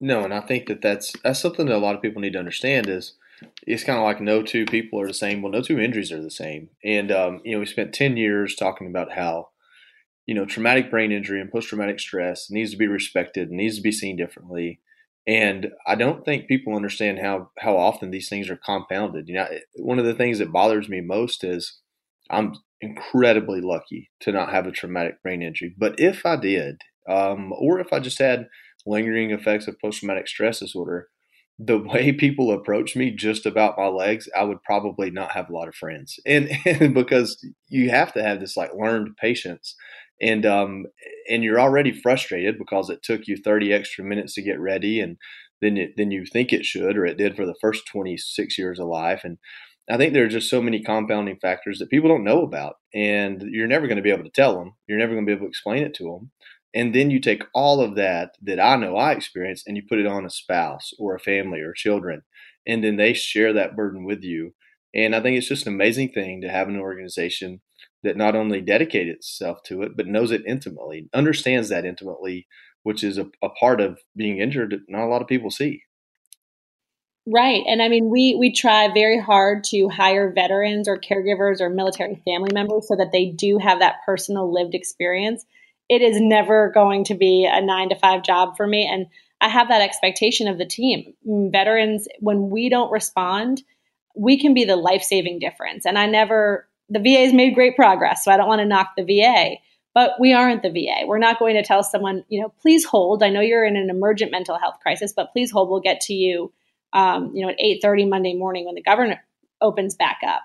No, 0.00 0.24
and 0.24 0.32
I 0.32 0.40
think 0.40 0.66
that 0.66 0.80
that's 0.80 1.12
that's 1.22 1.40
something 1.40 1.66
that 1.66 1.76
a 1.76 1.78
lot 1.78 1.94
of 1.94 2.02
people 2.02 2.22
need 2.22 2.32
to 2.32 2.38
understand 2.38 2.88
is 2.88 3.14
it's 3.66 3.84
kind 3.84 3.98
of 3.98 4.04
like 4.04 4.20
no 4.20 4.42
two 4.42 4.64
people 4.66 5.00
are 5.00 5.06
the 5.06 5.14
same. 5.14 5.42
Well, 5.42 5.52
no 5.52 5.62
two 5.62 5.80
injuries 5.80 6.12
are 6.12 6.22
the 6.22 6.30
same. 6.30 6.70
And, 6.84 7.10
um, 7.10 7.40
you 7.44 7.52
know, 7.52 7.60
we 7.60 7.66
spent 7.66 7.94
10 7.94 8.16
years 8.16 8.54
talking 8.54 8.86
about 8.86 9.12
how, 9.12 9.48
you 10.26 10.34
know, 10.34 10.44
traumatic 10.46 10.90
brain 10.90 11.12
injury 11.12 11.40
and 11.40 11.50
post 11.50 11.68
traumatic 11.68 12.00
stress 12.00 12.50
needs 12.50 12.70
to 12.70 12.76
be 12.76 12.86
respected, 12.86 13.50
needs 13.50 13.76
to 13.76 13.82
be 13.82 13.92
seen 13.92 14.16
differently. 14.16 14.80
And 15.26 15.68
I 15.86 15.94
don't 15.94 16.24
think 16.24 16.48
people 16.48 16.76
understand 16.76 17.18
how, 17.18 17.50
how 17.58 17.76
often 17.76 18.10
these 18.10 18.28
things 18.28 18.50
are 18.50 18.60
compounded. 18.64 19.28
You 19.28 19.34
know, 19.36 19.48
one 19.76 19.98
of 19.98 20.04
the 20.04 20.14
things 20.14 20.38
that 20.38 20.52
bothers 20.52 20.88
me 20.88 21.00
most 21.00 21.44
is 21.44 21.80
I'm 22.30 22.54
incredibly 22.80 23.60
lucky 23.60 24.10
to 24.20 24.32
not 24.32 24.52
have 24.52 24.66
a 24.66 24.72
traumatic 24.72 25.22
brain 25.22 25.42
injury. 25.42 25.74
But 25.76 25.94
if 25.98 26.26
I 26.26 26.36
did, 26.36 26.82
um, 27.08 27.52
or 27.58 27.80
if 27.80 27.92
I 27.92 28.00
just 28.00 28.18
had 28.18 28.48
lingering 28.86 29.30
effects 29.30 29.66
of 29.66 29.80
post 29.80 30.00
traumatic 30.00 30.28
stress 30.28 30.60
disorder, 30.60 31.08
the 31.58 31.78
way 31.92 32.12
people 32.12 32.52
approach 32.52 32.96
me 32.96 33.10
just 33.10 33.46
about 33.46 33.78
my 33.78 33.86
legs, 33.86 34.28
I 34.36 34.44
would 34.44 34.62
probably 34.62 35.10
not 35.10 35.32
have 35.32 35.48
a 35.48 35.52
lot 35.52 35.68
of 35.68 35.74
friends. 35.74 36.18
And, 36.26 36.50
and 36.66 36.94
because 36.94 37.44
you 37.68 37.90
have 37.90 38.12
to 38.14 38.22
have 38.22 38.40
this 38.40 38.56
like 38.56 38.70
learned 38.74 39.16
patience 39.16 39.74
and 40.22 40.46
um 40.46 40.84
and 41.28 41.42
you're 41.42 41.60
already 41.60 41.92
frustrated 41.92 42.56
because 42.56 42.88
it 42.88 43.02
took 43.02 43.26
you 43.26 43.36
30 43.36 43.72
extra 43.72 44.04
minutes 44.04 44.34
to 44.34 44.42
get 44.42 44.60
ready 44.60 45.00
and 45.00 45.16
then 45.60 45.76
it, 45.76 45.90
then 45.96 46.10
you 46.12 46.24
think 46.24 46.52
it 46.52 46.64
should 46.64 46.96
or 46.96 47.04
it 47.04 47.18
did 47.18 47.34
for 47.34 47.44
the 47.44 47.54
first 47.60 47.82
26 47.90 48.56
years 48.56 48.78
of 48.78 48.86
life 48.86 49.22
and 49.24 49.38
I 49.90 49.98
think 49.98 50.14
there 50.14 50.24
are 50.24 50.28
just 50.28 50.48
so 50.48 50.62
many 50.62 50.82
compounding 50.82 51.36
factors 51.42 51.78
that 51.78 51.90
people 51.90 52.08
don't 52.08 52.24
know 52.24 52.42
about 52.42 52.76
and 52.94 53.42
you're 53.50 53.66
never 53.66 53.86
going 53.86 53.96
to 53.96 54.02
be 54.02 54.10
able 54.10 54.24
to 54.24 54.30
tell 54.30 54.58
them. 54.58 54.72
You're 54.86 54.98
never 54.98 55.12
going 55.12 55.26
to 55.26 55.28
be 55.28 55.32
able 55.34 55.44
to 55.44 55.50
explain 55.50 55.82
it 55.82 55.92
to 55.94 56.04
them. 56.04 56.30
And 56.74 56.94
then 56.94 57.10
you 57.10 57.20
take 57.20 57.44
all 57.54 57.80
of 57.80 57.94
that 57.94 58.36
that 58.42 58.58
I 58.58 58.76
know 58.76 58.96
I 58.96 59.12
experienced 59.12 59.66
and 59.66 59.76
you 59.76 59.82
put 59.88 60.00
it 60.00 60.06
on 60.06 60.26
a 60.26 60.30
spouse 60.30 60.92
or 60.98 61.14
a 61.14 61.20
family 61.20 61.60
or 61.60 61.72
children. 61.72 62.22
And 62.66 62.82
then 62.82 62.96
they 62.96 63.12
share 63.12 63.52
that 63.52 63.76
burden 63.76 64.04
with 64.04 64.22
you. 64.22 64.54
And 64.94 65.14
I 65.14 65.20
think 65.20 65.36
it's 65.36 65.48
just 65.48 65.66
an 65.66 65.74
amazing 65.74 66.10
thing 66.10 66.40
to 66.40 66.48
have 66.48 66.68
an 66.68 66.78
organization 66.78 67.60
that 68.02 68.16
not 68.16 68.34
only 68.34 68.60
dedicates 68.60 69.28
itself 69.28 69.62
to 69.64 69.82
it, 69.82 69.96
but 69.96 70.06
knows 70.06 70.30
it 70.30 70.42
intimately, 70.46 71.08
understands 71.14 71.68
that 71.68 71.84
intimately, 71.84 72.46
which 72.82 73.02
is 73.04 73.18
a, 73.18 73.26
a 73.42 73.48
part 73.48 73.80
of 73.80 73.98
being 74.16 74.38
injured 74.38 74.70
that 74.70 74.80
not 74.88 75.04
a 75.04 75.08
lot 75.08 75.22
of 75.22 75.28
people 75.28 75.50
see. 75.50 75.82
Right. 77.26 77.62
And 77.66 77.80
I 77.80 77.88
mean, 77.88 78.10
we, 78.10 78.34
we 78.34 78.52
try 78.52 78.92
very 78.92 79.18
hard 79.18 79.64
to 79.64 79.88
hire 79.88 80.30
veterans 80.30 80.88
or 80.88 80.98
caregivers 80.98 81.60
or 81.60 81.70
military 81.70 82.20
family 82.24 82.50
members 82.52 82.86
so 82.86 82.96
that 82.96 83.12
they 83.12 83.26
do 83.26 83.58
have 83.58 83.78
that 83.78 84.00
personal 84.04 84.52
lived 84.52 84.74
experience 84.74 85.46
it 85.88 86.02
is 86.02 86.20
never 86.20 86.70
going 86.72 87.04
to 87.04 87.14
be 87.14 87.48
a 87.50 87.60
nine 87.60 87.88
to 87.90 87.96
five 87.96 88.22
job 88.22 88.56
for 88.56 88.66
me. 88.66 88.88
And 88.90 89.06
I 89.40 89.48
have 89.48 89.68
that 89.68 89.82
expectation 89.82 90.48
of 90.48 90.58
the 90.58 90.66
team. 90.66 91.12
Veterans, 91.24 92.08
when 92.20 92.50
we 92.50 92.68
don't 92.68 92.90
respond, 92.90 93.62
we 94.16 94.38
can 94.40 94.54
be 94.54 94.64
the 94.64 94.76
life 94.76 95.02
saving 95.02 95.38
difference. 95.38 95.84
And 95.84 95.98
I 95.98 96.06
never, 96.06 96.66
the 96.88 97.00
VA 97.00 97.24
has 97.24 97.32
made 97.32 97.54
great 97.54 97.76
progress, 97.76 98.24
so 98.24 98.32
I 98.32 98.36
don't 98.36 98.48
want 98.48 98.60
to 98.60 98.66
knock 98.66 98.92
the 98.96 99.04
VA, 99.04 99.56
but 99.92 100.12
we 100.18 100.32
aren't 100.32 100.62
the 100.62 100.70
VA. 100.70 101.06
We're 101.06 101.18
not 101.18 101.38
going 101.38 101.56
to 101.56 101.62
tell 101.62 101.82
someone, 101.82 102.24
you 102.28 102.40
know, 102.40 102.54
please 102.60 102.84
hold. 102.84 103.22
I 103.22 103.28
know 103.28 103.40
you're 103.40 103.66
in 103.66 103.76
an 103.76 103.90
emergent 103.90 104.30
mental 104.30 104.58
health 104.58 104.78
crisis, 104.80 105.12
but 105.12 105.32
please 105.32 105.50
hold. 105.50 105.68
We'll 105.68 105.80
get 105.80 106.00
to 106.02 106.14
you, 106.14 106.52
um, 106.92 107.32
you 107.34 107.44
know, 107.44 107.50
at 107.50 107.58
8:30 107.58 108.08
Monday 108.08 108.34
morning 108.34 108.64
when 108.64 108.76
the 108.76 108.82
government 108.82 109.20
opens 109.60 109.94
back 109.94 110.20
up. 110.26 110.42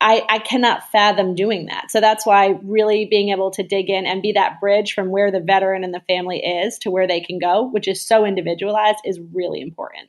I, 0.00 0.22
I 0.28 0.38
cannot 0.38 0.90
fathom 0.90 1.34
doing 1.34 1.66
that. 1.66 1.90
So 1.90 2.00
that's 2.00 2.26
why 2.26 2.58
really 2.62 3.06
being 3.06 3.30
able 3.30 3.50
to 3.52 3.62
dig 3.62 3.88
in 3.88 4.06
and 4.06 4.20
be 4.20 4.32
that 4.32 4.60
bridge 4.60 4.92
from 4.92 5.08
where 5.08 5.30
the 5.30 5.40
veteran 5.40 5.82
and 5.84 5.94
the 5.94 6.02
family 6.06 6.38
is 6.44 6.78
to 6.80 6.90
where 6.90 7.06
they 7.06 7.20
can 7.20 7.38
go, 7.38 7.68
which 7.70 7.88
is 7.88 8.06
so 8.06 8.24
individualized, 8.24 8.98
is 9.04 9.20
really 9.32 9.60
important. 9.60 10.08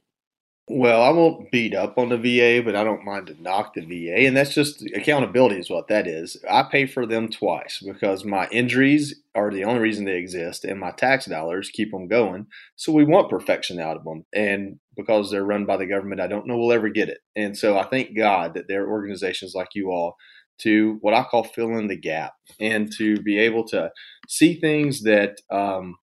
Well, 0.68 1.04
I 1.04 1.10
won't 1.10 1.52
beat 1.52 1.76
up 1.76 1.96
on 2.00 2.10
the 2.10 2.18
VA, 2.18 2.64
but 2.66 2.76
I 2.76 2.84
don't 2.84 3.06
mind 3.06 3.28
to 3.28 3.40
knock 3.40 3.76
the 3.76 3.82
VA. 3.86 4.26
And 4.26 4.36
that's 4.36 4.56
just 4.56 4.82
accountability, 4.96 5.58
is 5.60 5.70
what 5.70 5.88
that 5.90 6.08
is. 6.08 6.38
I 6.50 6.64
pay 6.64 6.88
for 6.88 7.06
them 7.06 7.30
twice 7.30 7.84
because 7.86 8.26
my 8.26 8.48
injuries 8.48 9.22
are 9.36 9.52
the 9.52 9.64
only 9.64 9.80
reason 9.80 10.06
they 10.06 10.18
exist, 10.18 10.66
and 10.66 10.80
my 10.80 10.90
tax 10.90 11.28
dollars 11.28 11.70
keep 11.70 11.92
them 11.92 12.08
going. 12.08 12.48
So 12.78 12.92
we 12.92 13.06
want 13.06 13.30
perfection 13.30 13.80
out 13.80 13.96
of 13.96 14.04
them. 14.06 14.26
And 14.34 14.80
because 14.98 15.30
they're 15.30 15.46
run 15.46 15.68
by 15.68 15.78
the 15.78 15.86
government, 15.86 16.20
I 16.20 16.28
don't 16.28 16.48
know 16.48 16.58
we'll 16.58 16.72
ever 16.72 16.90
get 16.90 17.10
it. 17.10 17.20
And 17.36 17.56
so 17.56 17.78
I 17.78 17.84
thank 17.84 18.18
God 18.18 18.56
that 18.56 18.68
there 18.68 18.86
are 18.86 18.92
organizations 18.92 19.54
like 19.54 19.70
you 19.76 19.92
all 19.92 20.16
to 20.62 20.98
what 21.02 21.14
I 21.14 21.24
call 21.26 21.44
fill 21.44 21.78
in 21.78 21.88
the 21.88 21.98
gap 21.98 22.34
and 22.60 22.92
to 22.98 23.22
be 23.22 23.38
able 23.38 23.68
to 23.68 23.92
see 24.28 24.60
things 24.60 25.04
that, 25.04 25.38
um, 25.52 25.98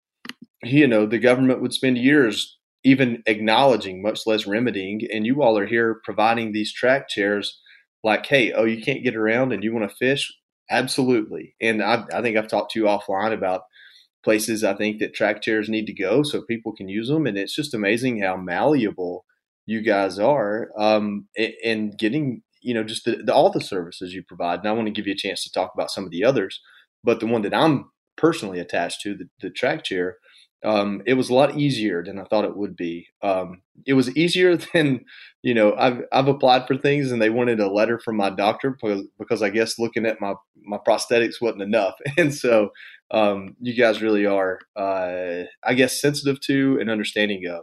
you 0.65 0.88
know, 0.88 1.07
the 1.07 1.19
government 1.21 1.62
would 1.62 1.75
spend 1.75 1.99
years 1.99 2.58
even 2.88 3.23
acknowledging, 3.26 4.02
much 4.02 4.26
less 4.26 4.47
remedying. 4.47 5.02
And 5.12 5.26
you 5.26 5.42
all 5.42 5.59
are 5.59 5.66
here 5.66 6.00
providing 6.04 6.52
these 6.52 6.73
track 6.73 7.09
chairs 7.09 7.61
like, 8.02 8.26
hey, 8.26 8.52
oh, 8.52 8.64
you 8.64 8.83
can't 8.83 9.04
get 9.04 9.16
around 9.16 9.52
and 9.52 9.62
you 9.62 9.73
want 9.75 9.88
to 9.88 9.97
fish? 9.97 10.33
Absolutely. 10.71 11.54
And 11.61 11.83
I, 11.83 12.04
I 12.12 12.23
think 12.23 12.37
I've 12.37 12.49
talked 12.49 12.73
to 12.73 12.80
you 12.80 12.87
offline 12.87 13.33
about 13.33 13.62
places 14.25 14.64
I 14.64 14.75
think 14.75 14.99
that 14.99 15.14
track 15.14 15.42
chairs 15.42 15.68
need 15.68 15.87
to 15.87 15.95
go 15.95 16.23
so 16.23 16.42
people 16.42 16.75
can 16.75 16.88
use 16.88 17.09
them. 17.09 17.26
And 17.26 17.38
it's 17.38 17.54
just 17.54 17.75
amazing 17.75 18.23
how 18.23 18.37
malleable 18.37 19.25
you 19.66 19.83
guys 19.83 20.18
are 20.18 20.71
um, 20.78 21.28
in 21.37 21.92
getting, 21.99 22.42
you 22.62 22.75
know, 22.75 22.85
just 22.85 23.04
the, 23.04 23.16
the, 23.25 23.35
all 23.35 23.50
the 23.50 23.61
services 23.61 24.14
you 24.14 24.23
provide. 24.23 24.61
And 24.61 24.68
I 24.68 24.73
want 24.73 24.87
to 24.87 24.92
give 24.92 25.07
you 25.07 25.12
a 25.12 25.16
chance 25.16 25.45
to 25.45 25.52
talk 25.52 25.73
about 25.75 25.90
some 25.90 26.04
of 26.04 26.11
the 26.11 26.25
others, 26.25 26.61
but 27.04 27.21
the 27.21 27.26
one 27.26 27.42
that 27.42 27.54
I'm 27.54 27.90
personally 28.16 28.61
attached 28.61 29.02
to, 29.02 29.14
the, 29.14 29.28
the 29.40 29.50
track 29.50 29.85
chair, 29.85 30.16
um, 30.65 31.03
it 31.07 31.15
was 31.15 31.31
a 31.31 31.35
lot 31.35 31.57
easier 31.57 32.03
than 32.03 32.19
I 32.19 32.25
thought 32.25 32.45
it 32.45 32.57
would 32.57 32.77
be. 32.77 33.07
Um, 33.23 33.62
it 33.87 33.95
was 33.95 34.15
easier 34.17 34.57
than, 34.75 35.05
you 35.43 35.55
know, 35.55 35.75
I've, 35.77 36.03
I've 36.12 36.29
applied 36.29 36.67
for 36.67 36.77
things 36.77 37.12
and 37.12 37.23
they 37.23 37.31
wanted 37.31 37.61
a 37.61 37.71
letter 37.71 37.99
from 37.99 38.17
my 38.17 38.31
doctor 38.31 38.71
because, 38.71 39.05
because 39.19 39.43
I 39.43 39.50
guess 39.50 39.79
looking 39.79 40.07
at 40.07 40.21
my, 40.21 40.35
my 40.65 40.79
prosthetics 40.79 41.41
wasn't 41.41 41.62
enough. 41.62 41.95
And 42.19 42.35
so 42.35 42.71
um, 43.11 43.57
you 43.61 43.75
guys 43.75 44.03
really 44.03 44.27
are, 44.27 44.59
uh, 44.77 45.45
I 45.65 45.75
guess, 45.75 46.00
sensitive 46.00 46.41
to 46.43 46.79
and 46.81 46.91
understanding 46.91 47.47
of 47.49 47.62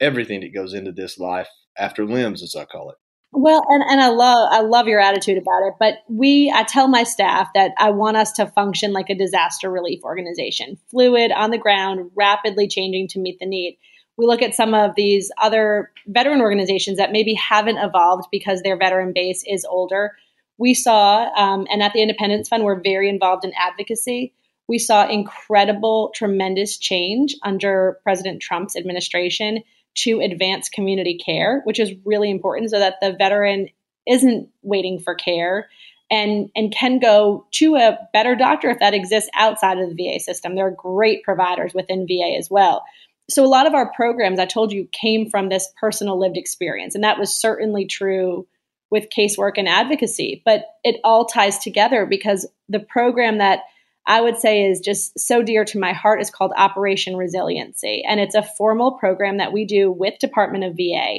everything 0.00 0.40
that 0.40 0.54
goes 0.54 0.72
into 0.72 0.92
this 0.92 1.18
life 1.18 1.48
after 1.76 2.06
limbs, 2.06 2.42
as 2.42 2.54
I 2.56 2.64
call 2.64 2.90
it. 2.90 2.96
Well, 3.32 3.62
and, 3.68 3.82
and 3.82 4.00
I 4.00 4.08
love 4.08 4.48
I 4.50 4.60
love 4.62 4.88
your 4.88 5.00
attitude 5.00 5.38
about 5.38 5.62
it. 5.62 5.74
But 5.78 5.94
we 6.08 6.52
I 6.54 6.64
tell 6.64 6.88
my 6.88 7.04
staff 7.04 7.48
that 7.54 7.72
I 7.78 7.90
want 7.90 8.16
us 8.16 8.32
to 8.32 8.46
function 8.48 8.92
like 8.92 9.08
a 9.08 9.14
disaster 9.14 9.70
relief 9.70 10.02
organization, 10.02 10.78
fluid 10.90 11.30
on 11.30 11.50
the 11.50 11.58
ground, 11.58 12.10
rapidly 12.16 12.66
changing 12.66 13.08
to 13.08 13.20
meet 13.20 13.38
the 13.38 13.46
need. 13.46 13.78
We 14.16 14.26
look 14.26 14.42
at 14.42 14.54
some 14.54 14.74
of 14.74 14.92
these 14.96 15.30
other 15.40 15.92
veteran 16.06 16.40
organizations 16.40 16.98
that 16.98 17.12
maybe 17.12 17.34
haven't 17.34 17.78
evolved 17.78 18.26
because 18.32 18.62
their 18.62 18.76
veteran 18.76 19.12
base 19.14 19.44
is 19.46 19.64
older. 19.64 20.12
We 20.58 20.74
saw, 20.74 21.30
um, 21.36 21.66
and 21.70 21.82
at 21.82 21.94
the 21.94 22.02
Independence 22.02 22.48
Fund, 22.48 22.64
we're 22.64 22.82
very 22.82 23.08
involved 23.08 23.46
in 23.46 23.52
advocacy. 23.56 24.34
We 24.68 24.78
saw 24.78 25.08
incredible, 25.08 26.12
tremendous 26.14 26.76
change 26.76 27.34
under 27.42 27.98
President 28.02 28.42
Trump's 28.42 28.76
administration 28.76 29.62
to 29.96 30.20
advance 30.20 30.68
community 30.68 31.18
care, 31.18 31.60
which 31.64 31.80
is 31.80 31.92
really 32.04 32.30
important 32.30 32.70
so 32.70 32.78
that 32.78 32.96
the 33.00 33.12
veteran 33.12 33.68
isn't 34.06 34.48
waiting 34.62 34.98
for 34.98 35.14
care 35.14 35.68
and 36.10 36.50
and 36.56 36.72
can 36.72 36.98
go 36.98 37.46
to 37.52 37.76
a 37.76 37.98
better 38.12 38.34
doctor 38.34 38.70
if 38.70 38.78
that 38.80 38.94
exists 38.94 39.30
outside 39.34 39.78
of 39.78 39.94
the 39.94 39.94
VA 39.94 40.18
system. 40.20 40.54
There 40.54 40.66
are 40.66 40.70
great 40.70 41.22
providers 41.22 41.72
within 41.74 42.06
VA 42.06 42.36
as 42.36 42.50
well. 42.50 42.84
So 43.28 43.44
a 43.44 43.46
lot 43.46 43.66
of 43.66 43.74
our 43.74 43.92
programs 43.92 44.40
I 44.40 44.46
told 44.46 44.72
you 44.72 44.88
came 44.90 45.30
from 45.30 45.48
this 45.48 45.72
personal 45.78 46.18
lived 46.18 46.36
experience 46.36 46.94
and 46.94 47.04
that 47.04 47.18
was 47.18 47.34
certainly 47.34 47.86
true 47.86 48.46
with 48.90 49.08
casework 49.16 49.52
and 49.56 49.68
advocacy, 49.68 50.42
but 50.44 50.64
it 50.82 51.00
all 51.04 51.24
ties 51.24 51.58
together 51.58 52.06
because 52.06 52.48
the 52.68 52.80
program 52.80 53.38
that 53.38 53.60
I 54.06 54.20
would 54.20 54.38
say 54.38 54.64
is 54.64 54.80
just 54.80 55.18
so 55.18 55.42
dear 55.42 55.64
to 55.66 55.78
my 55.78 55.92
heart 55.92 56.20
is 56.20 56.30
called 56.30 56.52
Operation 56.56 57.16
Resiliency. 57.16 58.02
And 58.08 58.18
it's 58.18 58.34
a 58.34 58.42
formal 58.42 58.92
program 58.92 59.38
that 59.38 59.52
we 59.52 59.64
do 59.64 59.90
with 59.90 60.18
Department 60.18 60.64
of 60.64 60.76
VA. 60.76 61.18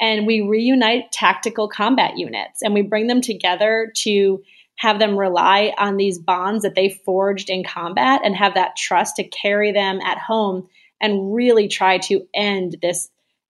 And 0.00 0.26
we 0.26 0.40
reunite 0.40 1.12
tactical 1.12 1.68
combat 1.68 2.16
units 2.16 2.62
and 2.62 2.74
we 2.74 2.82
bring 2.82 3.06
them 3.06 3.20
together 3.20 3.92
to 3.98 4.42
have 4.76 4.98
them 4.98 5.16
rely 5.16 5.72
on 5.78 5.96
these 5.96 6.18
bonds 6.18 6.62
that 6.62 6.74
they 6.74 6.88
forged 6.88 7.48
in 7.48 7.62
combat 7.62 8.20
and 8.24 8.34
have 8.34 8.54
that 8.54 8.76
trust 8.76 9.16
to 9.16 9.24
carry 9.24 9.72
them 9.72 10.00
at 10.00 10.18
home 10.18 10.68
and 11.00 11.34
really 11.34 11.68
try 11.68 11.98
to 11.98 12.26
end 12.34 12.76
this 12.82 13.08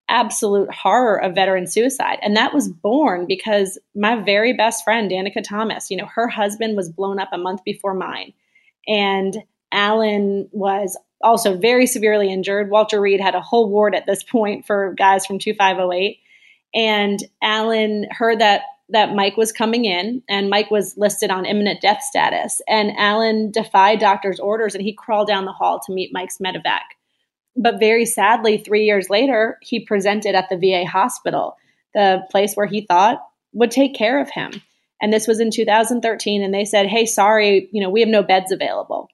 absolute 0.09 0.71
horror 0.71 1.17
of 1.17 1.35
veteran 1.35 1.67
suicide. 1.67 2.19
And 2.23 2.37
that 2.37 2.53
was 2.53 2.69
born 2.69 3.27
because 3.27 3.79
my 3.95 4.17
very 4.17 4.53
best 4.53 4.85
friend, 4.85 5.11
Danica 5.11 5.43
Thomas, 5.43 5.91
you 5.91 5.97
know, 5.97 6.09
her 6.15 6.29
husband 6.29 6.77
was 6.77 6.91
blown 6.91 7.19
up 7.19 7.31
a 7.33 7.39
month 7.39 7.65
before 7.65 7.95
mine. 7.95 8.35
And 8.89 9.37
Alan 9.73 10.49
was 10.53 10.99
also 11.21 11.57
very 11.57 11.87
severely 11.87 12.33
injured. 12.33 12.71
Walter 12.71 13.01
Reed 13.01 13.21
had 13.21 13.35
a 13.35 13.41
whole 13.41 13.69
ward 13.69 13.95
at 13.95 14.07
this 14.07 14.23
point 14.23 14.67
for 14.67 14.95
guys 14.97 15.27
from 15.27 15.39
2508. 15.39 16.19
And 16.75 17.21
Alan 17.43 18.07
heard 18.11 18.41
that 18.41 18.63
that 18.91 19.15
Mike 19.15 19.37
was 19.37 19.51
coming 19.51 19.87
in 19.87 20.23
and 20.29 20.51
Mike 20.51 20.71
was 20.71 20.97
listed 20.97 21.31
on 21.31 21.47
imminent 21.47 21.81
death 21.81 22.03
status. 22.03 22.61
And 22.69 22.93
Alan 22.99 23.51
defied 23.51 23.99
doctor's 23.99 24.39
orders 24.39 24.75
and 24.75 24.85
he 24.85 24.93
crawled 24.93 25.27
down 25.27 25.47
the 25.47 25.53
hall 25.53 25.81
to 25.81 25.93
meet 25.93 26.13
Mike's 26.13 26.39
medevac. 26.39 26.83
But 27.57 27.81
very 27.81 28.05
sadly, 28.05 28.59
three 28.59 28.85
years 28.85 29.09
later, 29.09 29.59
he 29.63 29.81
presented 29.81 30.35
at 30.35 30.49
the 30.51 30.59
VA 30.59 30.85
hospital, 30.85 31.57
the 31.95 32.23
place 32.31 32.55
where 32.55 32.67
he 32.67 32.83
thought 32.83 33.21
would 33.53 33.71
take 33.71 33.95
care 33.95 34.21
of 34.21 34.29
him. 34.29 34.61
And 35.05 35.13
this 35.13 35.29
was 35.29 35.39
in 35.39 35.51
2013. 35.51 36.43
And 36.43 36.55
they 36.55 36.65
said, 36.65 36.87
hey, 36.87 37.05
sorry, 37.05 37.69
you 37.73 37.83
know, 37.83 37.91
we 37.91 38.01
have 38.01 38.09
no 38.09 38.23
beds 38.23 38.51
available. 38.51 39.11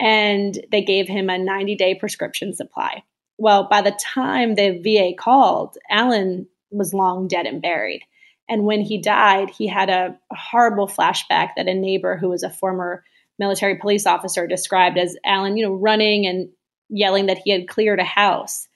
And 0.00 0.58
they 0.72 0.82
gave 0.82 1.06
him 1.06 1.30
a 1.30 1.38
90 1.38 1.76
day 1.76 1.94
prescription 1.94 2.52
supply. 2.54 3.04
Well, 3.38 3.68
by 3.70 3.82
the 3.82 3.96
time 4.02 4.56
the 4.56 4.80
VA 4.82 5.14
called, 5.16 5.78
Alan 5.88 6.48
was 6.72 6.92
long 6.92 7.28
dead 7.28 7.46
and 7.46 7.62
buried. 7.62 8.02
And 8.48 8.64
when 8.64 8.80
he 8.80 9.00
died, 9.00 9.50
he 9.50 9.68
had 9.68 9.90
a, 9.90 10.18
horrible 10.32 10.88
flashback 10.88 11.50
that 11.56 11.68
a 11.68 11.74
neighbor 11.74 12.16
who 12.16 12.30
was 12.30 12.42
a 12.42 12.50
former 12.50 13.04
military 13.38 13.76
police 13.76 14.06
officer 14.06 14.48
described 14.48 14.98
as 14.98 15.16
Alan, 15.24 15.56
you 15.56 15.64
know, 15.64 15.72
running 15.72 16.26
and 16.26 16.48
yelling 16.88 17.26
that 17.26 17.38
he 17.38 17.52
had 17.52 17.68
cleared 17.68 18.00
a 18.00 18.04
house. 18.04 18.66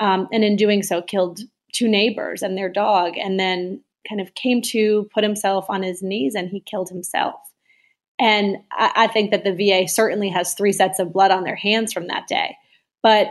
Um, 0.00 0.28
and 0.32 0.44
in 0.44 0.54
doing 0.54 0.84
so, 0.84 1.02
killed 1.02 1.40
two 1.72 1.88
neighbors 1.88 2.42
and 2.42 2.56
their 2.56 2.68
dog. 2.68 3.18
And 3.18 3.40
then 3.40 3.82
kind 4.08 4.20
of 4.20 4.34
came 4.34 4.62
to, 4.62 5.08
put 5.12 5.24
himself 5.24 5.66
on 5.68 5.82
his 5.82 6.02
knees, 6.02 6.34
and 6.34 6.48
he 6.48 6.60
killed 6.60 6.88
himself. 6.88 7.36
And 8.18 8.58
I, 8.72 8.92
I 8.96 9.06
think 9.08 9.30
that 9.30 9.44
the 9.44 9.54
VA 9.54 9.88
certainly 9.88 10.28
has 10.30 10.54
three 10.54 10.72
sets 10.72 10.98
of 10.98 11.12
blood 11.12 11.30
on 11.30 11.44
their 11.44 11.56
hands 11.56 11.92
from 11.92 12.08
that 12.08 12.26
day. 12.26 12.56
But 13.02 13.28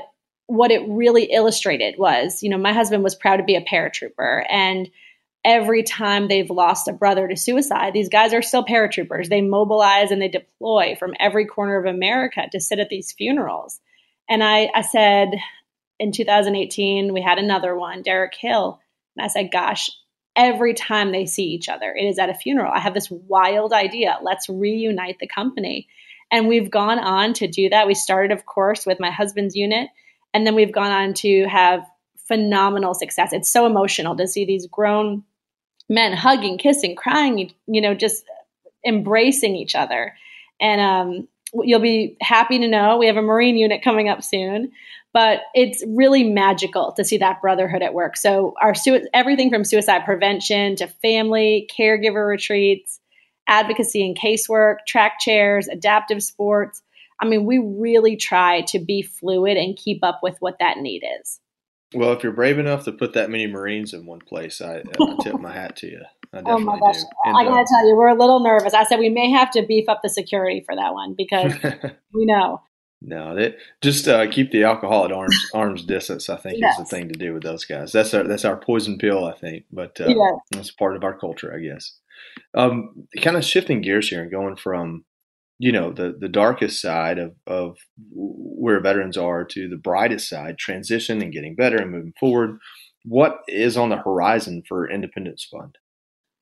what 0.48 0.72
it 0.72 0.88
really 0.88 1.26
illustrated 1.26 1.96
was, 1.98 2.42
you 2.42 2.50
know, 2.50 2.58
my 2.58 2.74
husband 2.74 3.04
was 3.04 3.16
proud 3.16 3.38
to 3.38 3.44
be 3.44 3.56
a 3.56 3.66
paratrooper. 3.66 4.46
And 4.50 4.90
every 5.44 5.84
time 5.84 6.28
they've 6.28 6.50
lost 6.50 6.88
a 6.88 6.94
brother 6.94 7.28
to 7.28 7.36
suicide, 7.36 7.94
these 7.94 8.10
guys 8.10 8.34
are 8.34 8.42
still 8.42 8.64
paratroopers. 8.64 9.30
They 9.30 9.42
mobilize 9.42 10.12
and 10.12 10.22
they 10.22 10.30
deploy 10.30 10.96
from 10.98 11.14
every 11.20 11.46
corner 11.46 11.78
of 11.78 11.86
America 11.86 12.48
to 12.52 12.60
sit 12.60 12.80
at 12.80 12.90
these 12.90 13.12
funerals. 13.12 13.80
And 14.30 14.44
I, 14.44 14.70
I 14.74 14.82
said 14.82 15.30
in 16.00 16.12
2018, 16.12 17.14
we 17.14 17.22
had 17.22 17.40
another 17.40 17.76
one, 17.76 18.02
Derek 18.02 18.36
Hill. 18.36 18.80
And 19.16 19.26
I 19.26 19.28
said, 19.28 19.52
gosh, 19.52 19.90
every 20.38 20.74
time 20.74 21.12
they 21.12 21.26
see 21.26 21.46
each 21.46 21.68
other. 21.68 21.94
It 21.94 22.06
is 22.06 22.20
at 22.20 22.30
a 22.30 22.34
funeral. 22.34 22.72
I 22.74 22.80
have 22.80 22.94
this 22.94 23.10
wild 23.10 23.74
idea. 23.74 24.20
Let's 24.22 24.48
reunite 24.48 25.18
the 25.20 25.28
company. 25.28 25.88
And 26.32 26.48
we've 26.48 26.70
gone 26.70 27.00
on 27.00 27.34
to 27.34 27.48
do 27.48 27.70
that. 27.70 27.88
We 27.88 27.96
started, 27.96 28.32
of 28.32 28.46
course, 28.46 28.86
with 28.86 29.00
my 29.00 29.10
husband's 29.10 29.56
unit, 29.56 29.90
and 30.34 30.46
then 30.46 30.56
we've 30.56 30.74
gone 30.74 30.92
on 30.92 31.14
to 31.16 31.46
have 31.46 31.86
phenomenal 32.28 32.94
success. 32.94 33.34
It's 33.34 33.50
so 33.50 33.66
emotional 33.66 34.16
to 34.18 34.28
see 34.28 34.46
these 34.46 34.68
grown 34.68 35.24
men 35.90 36.14
hugging, 36.14 36.58
kissing, 36.58 36.96
crying, 36.96 37.52
you 37.66 37.82
know, 37.82 37.96
just 37.96 38.26
embracing 38.86 39.56
each 39.56 39.74
other. 39.74 40.14
And 40.60 40.82
um, 40.82 41.28
you'll 41.54 41.80
be 41.80 42.18
happy 42.22 42.60
to 42.60 42.68
know 42.68 42.98
we 42.98 43.08
have 43.08 43.18
a 43.18 43.22
Marine 43.22 43.58
unit 43.58 43.82
coming 43.82 44.10
up 44.10 44.22
soon 44.22 44.72
but 45.18 45.40
it's 45.56 45.84
really 45.88 46.24
magical 46.24 46.92
to 46.92 47.04
see 47.04 47.18
that 47.18 47.42
brotherhood 47.42 47.82
at 47.82 47.96
work. 47.96 48.16
So 48.16 48.54
our 48.62 48.76
everything 49.16 49.50
from 49.50 49.64
suicide 49.64 50.06
prevention 50.06 50.76
to 50.76 50.86
family 50.86 51.68
caregiver 51.76 52.28
retreats, 52.28 53.00
advocacy 53.48 54.06
and 54.06 54.16
casework, 54.16 54.76
track 54.88 55.14
chairs, 55.20 55.68
adaptive 55.68 56.22
sports. 56.22 56.84
I 57.20 57.26
mean, 57.26 57.46
we 57.46 57.58
really 57.58 58.16
try 58.16 58.62
to 58.68 58.78
be 58.78 59.02
fluid 59.02 59.58
and 59.58 59.76
keep 59.76 60.04
up 60.04 60.20
with 60.22 60.36
what 60.40 60.60
that 60.60 60.78
need 60.78 61.02
is. 61.20 61.40
Well, 61.96 62.14
if 62.14 62.22
you're 62.22 62.32
brave 62.32 62.60
enough 62.60 62.84
to 62.84 62.92
put 62.92 63.14
that 63.14 63.32
many 63.32 63.48
Marines 63.48 63.96
in 63.96 64.06
one 64.06 64.20
place, 64.20 64.62
I, 64.62 64.82
I 64.82 65.24
tip 65.24 65.40
my 65.40 65.52
hat 65.52 65.78
to 65.78 65.88
you. 65.88 66.02
I 66.32 66.42
oh 66.46 66.60
my 66.60 66.78
gosh! 66.78 66.98
I 67.26 67.44
gotta 67.44 67.62
uh, 67.62 67.66
tell 67.66 67.88
you, 67.88 67.96
we're 67.96 68.10
a 68.10 68.14
little 68.14 68.42
nervous. 68.42 68.76
I 68.76 68.84
said 68.84 69.00
we 69.00 69.10
may 69.10 69.32
have 69.32 69.50
to 69.52 69.66
beef 69.66 69.90
up 69.90 70.02
the 70.04 70.10
security 70.10 70.62
for 70.64 70.76
that 70.76 70.94
one 70.94 71.16
because 71.18 71.54
we 72.14 72.26
know 72.26 72.62
no, 73.02 73.36
that 73.36 73.58
just 73.82 74.08
uh, 74.08 74.30
keep 74.30 74.52
the 74.52 74.64
alcohol 74.64 75.06
at 75.06 75.12
arms 75.12 75.50
arms 75.54 75.86
distance. 75.86 76.30
I 76.30 76.38
think 76.38 76.58
yes. 76.60 76.80
is 76.80 76.86
the 76.90 76.96
thing 76.96 77.10
to 77.10 77.20
do 77.20 77.34
with 77.34 77.44
those 77.44 77.66
guys. 77.66 77.92
That's 77.92 78.14
our 78.14 78.24
that's 78.24 78.46
our 78.46 78.58
poison 78.58 78.98
pill. 78.98 79.26
I 79.26 79.34
think, 79.34 79.66
but 79.72 80.00
uh, 80.02 80.08
yeah. 80.08 80.32
that's 80.52 80.72
part 80.72 80.96
of 80.96 81.04
our 81.04 81.18
culture, 81.18 81.54
I 81.54 81.60
guess. 81.60 81.94
Um, 82.56 83.08
kind 83.22 83.38
of 83.38 83.46
shifting 83.46 83.82
gears 83.82 84.10
here 84.10 84.22
and 84.22 84.32
going 84.32 84.56
from 84.56 85.06
you 85.60 85.72
know 85.72 85.92
the 85.92 86.16
the 86.20 86.28
darkest 86.28 86.82
side 86.82 87.20
of 87.20 87.36
of 87.46 87.78
where 88.12 88.82
veterans 88.82 89.18
are 89.18 89.44
to 89.46 89.70
the 89.70 89.78
brightest 89.78 90.28
side, 90.28 90.58
transition 90.58 91.22
and 91.22 91.34
getting 91.34 91.56
better 91.56 91.78
and 91.78 91.92
moving 91.92 92.14
forward. 92.20 92.58
What 93.06 93.40
is 93.48 93.78
on 93.78 93.90
the 93.90 93.98
horizon 93.98 94.64
for 94.68 94.90
Independence 94.90 95.48
Fund? 95.50 95.78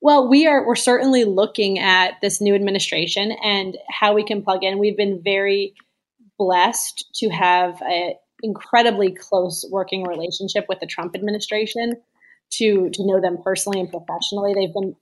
Well, 0.02 0.30
we 0.30 0.48
are 0.48 0.66
we're 0.66 0.76
certainly 0.76 1.26
looking 1.26 1.80
at 1.80 2.14
this 2.22 2.40
new 2.40 2.56
administration 2.56 3.34
and 3.44 3.78
how 3.90 4.14
we 4.14 4.24
can 4.24 4.42
plug 4.42 4.64
in. 4.64 4.80
We've 4.80 4.98
been 4.98 5.22
very 5.24 5.74
blessed 6.38 7.06
to 7.16 7.30
have 7.30 7.82
an 7.82 8.14
incredibly 8.44 9.12
close 9.12 9.66
working 9.72 10.04
relationship 10.04 10.66
with 10.68 10.80
the 10.80 10.86
Trump 10.86 11.16
administration, 11.16 11.94
to 12.52 12.90
to 12.92 13.06
know 13.06 13.20
them 13.22 13.38
personally 13.44 13.80
and 13.80 13.90
professionally. 13.90 14.54
They've 14.54 14.74
been 14.74 14.96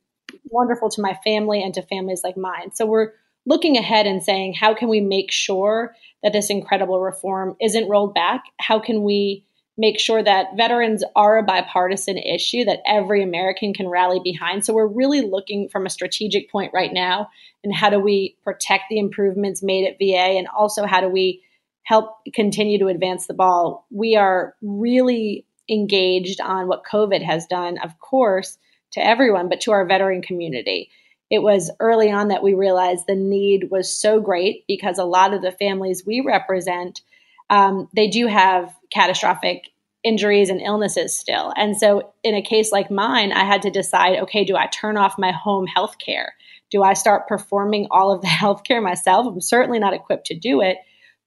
wonderful 0.46 0.90
to 0.90 1.02
my 1.02 1.18
family 1.24 1.62
and 1.62 1.74
to 1.74 1.82
families 1.82 2.22
like 2.24 2.38
mine. 2.38 2.72
So 2.74 2.86
we're 2.86 3.12
looking 3.46 3.78
ahead 3.78 4.08
and 4.08 4.24
saying, 4.24 4.54
how 4.54 4.74
can 4.74 4.88
we 4.88 5.02
make 5.02 5.32
sure 5.32 5.96
that 6.22 6.34
this 6.34 6.50
incredible 6.50 7.00
reform 7.00 7.56
isn't 7.62 7.90
rolled 7.90 8.14
back? 8.14 8.44
How 8.60 8.80
can 8.80 9.04
we 9.04 9.46
make 9.78 10.00
sure 10.00 10.24
that 10.24 10.56
veterans 10.56 11.04
are 11.16 11.38
a 11.38 11.44
bipartisan 11.44 12.18
issue 12.18 12.64
that 12.66 12.82
every 12.86 13.24
American 13.24 13.74
can 13.74 13.88
rally 13.88 14.20
behind? 14.24 14.66
So 14.66 14.74
we're 14.74 14.88
really 14.88 15.22
looking 15.22 15.70
from 15.70 15.86
a 15.86 15.90
strategic 15.90 16.52
point 16.52 16.72
right 16.74 16.94
now 16.94 17.30
and 17.64 17.74
how 17.74 17.90
do 17.90 18.00
we 18.00 18.36
protect 18.44 18.86
the 18.90 19.00
improvements 19.00 19.64
made 19.64 19.88
at 19.88 19.98
VA 19.98 20.38
and 20.38 20.48
also 20.48 20.86
how 20.86 21.02
do 21.02 21.10
we 21.10 21.42
help 21.84 22.18
continue 22.34 22.80
to 22.80 22.88
advance 22.88 23.28
the 23.28 23.34
ball? 23.34 23.88
We 23.92 24.16
are 24.16 24.56
really 24.62 25.46
engaged 25.70 26.40
on 26.42 26.68
what 26.68 26.84
COVID 26.86 27.24
has 27.24 27.46
done, 27.48 27.78
of 27.80 28.00
course, 28.00 28.58
to 28.92 29.06
everyone, 29.06 29.50
but 29.50 29.62
to 29.62 29.72
our 29.72 29.86
veteran 29.86 30.22
community. 30.22 30.90
It 31.30 31.42
was 31.42 31.72
early 31.80 32.12
on 32.12 32.28
that 32.28 32.44
we 32.44 32.54
realized 32.54 33.06
the 33.08 33.16
need 33.16 33.72
was 33.72 33.94
so 33.94 34.20
great 34.20 34.66
because 34.68 35.00
a 35.00 35.06
lot 35.06 35.34
of 35.34 35.42
the 35.42 35.52
families 35.52 36.04
we 36.06 36.22
represent, 36.22 37.02
um, 37.50 37.90
they 37.96 38.08
do 38.08 38.28
have 38.28 38.72
catastrophic 38.94 39.70
injuries 40.04 40.50
and 40.50 40.62
illnesses 40.62 41.18
still. 41.18 41.54
And 41.56 41.78
so, 41.78 42.14
in 42.24 42.36
a 42.36 42.42
case 42.42 42.72
like 42.72 42.92
mine, 42.92 43.32
I 43.32 43.46
had 43.46 43.62
to 43.64 43.70
decide 43.70 44.20
okay, 44.20 44.44
do 44.44 44.56
I 44.56 44.68
turn 44.68 44.98
off 44.98 45.18
my 45.18 45.32
home 45.32 45.66
health 45.66 45.98
care? 45.98 46.34
Do 46.70 46.84
I 46.84 46.94
start 46.94 47.28
performing 47.28 47.88
all 47.92 48.12
of 48.12 48.22
the 48.22 48.28
health 48.42 48.64
care 48.64 48.82
myself? 48.82 49.28
I'm 49.28 49.42
certainly 49.42 49.80
not 49.80 49.94
equipped 49.94 50.28
to 50.28 50.38
do 50.38 50.62
it, 50.62 50.78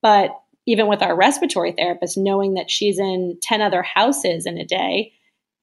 but 0.03 0.31
even 0.67 0.89
with 0.89 1.03
our 1.03 1.17
respiratory 1.17 1.73
therapist, 1.73 2.19
knowing 2.19 2.55
that 2.55 2.71
she's 2.71 2.99
in 2.99 3.39
10 3.41 3.63
other 3.63 3.83
houses 3.83 4.47
in 4.47 4.59
a 4.59 4.65
day, 4.65 5.13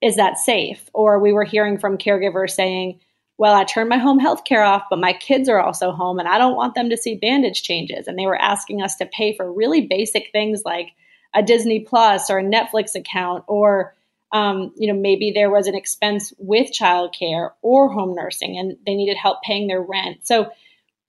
is 0.02 0.16
that 0.16 0.38
safe? 0.38 0.90
Or 0.94 1.20
we 1.20 1.34
were 1.34 1.44
hearing 1.44 1.78
from 1.78 1.98
caregivers 1.98 2.52
saying, 2.52 3.00
well, 3.38 3.54
I 3.54 3.66
turned 3.66 3.90
my 3.90 3.98
home 3.98 4.20
health 4.20 4.46
care 4.46 4.64
off, 4.64 4.84
but 4.90 5.00
my 5.00 5.12
kids 5.12 5.50
are 5.50 5.60
also 5.60 5.92
home 5.92 6.20
and 6.20 6.28
I 6.28 6.38
don't 6.38 6.56
want 6.56 6.76
them 6.76 6.90
to 6.90 6.98
see 6.98 7.16
bandage 7.16 7.64
changes. 7.64 8.08
And 8.08 8.18
they 8.18 8.26
were 8.26 8.40
asking 8.40 8.82
us 8.82 8.96
to 8.98 9.06
pay 9.06 9.36
for 9.36 9.52
really 9.52 9.82
basic 9.88 10.30
things 10.32 10.62
like 10.64 10.90
a 11.34 11.44
Disney 11.44 11.80
Plus 11.82 12.30
or 12.30 12.40
a 12.40 12.44
Netflix 12.44 12.96
account, 12.96 13.44
or, 13.48 13.96
um, 14.32 14.72
you 14.78 14.92
know, 14.92 15.00
maybe 15.00 15.32
there 15.32 15.50
was 15.50 15.68
an 15.68 15.76
expense 15.76 16.34
with 16.38 16.72
childcare 16.72 17.52
or 17.62 17.90
home 17.90 18.16
nursing 18.16 18.58
and 18.58 18.78
they 18.86 18.96
needed 18.96 19.18
help 19.18 19.42
paying 19.44 19.68
their 19.68 19.82
rent. 19.82 20.26
So 20.28 20.52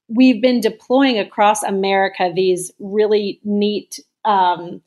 we've 0.09 0.43
been 0.43 0.61
deploying 0.61 1.19
across 1.19 1.63
America 1.63 2.31
these 2.35 2.73
really 2.79 3.41
neat 3.45 4.01
um, 4.25 4.83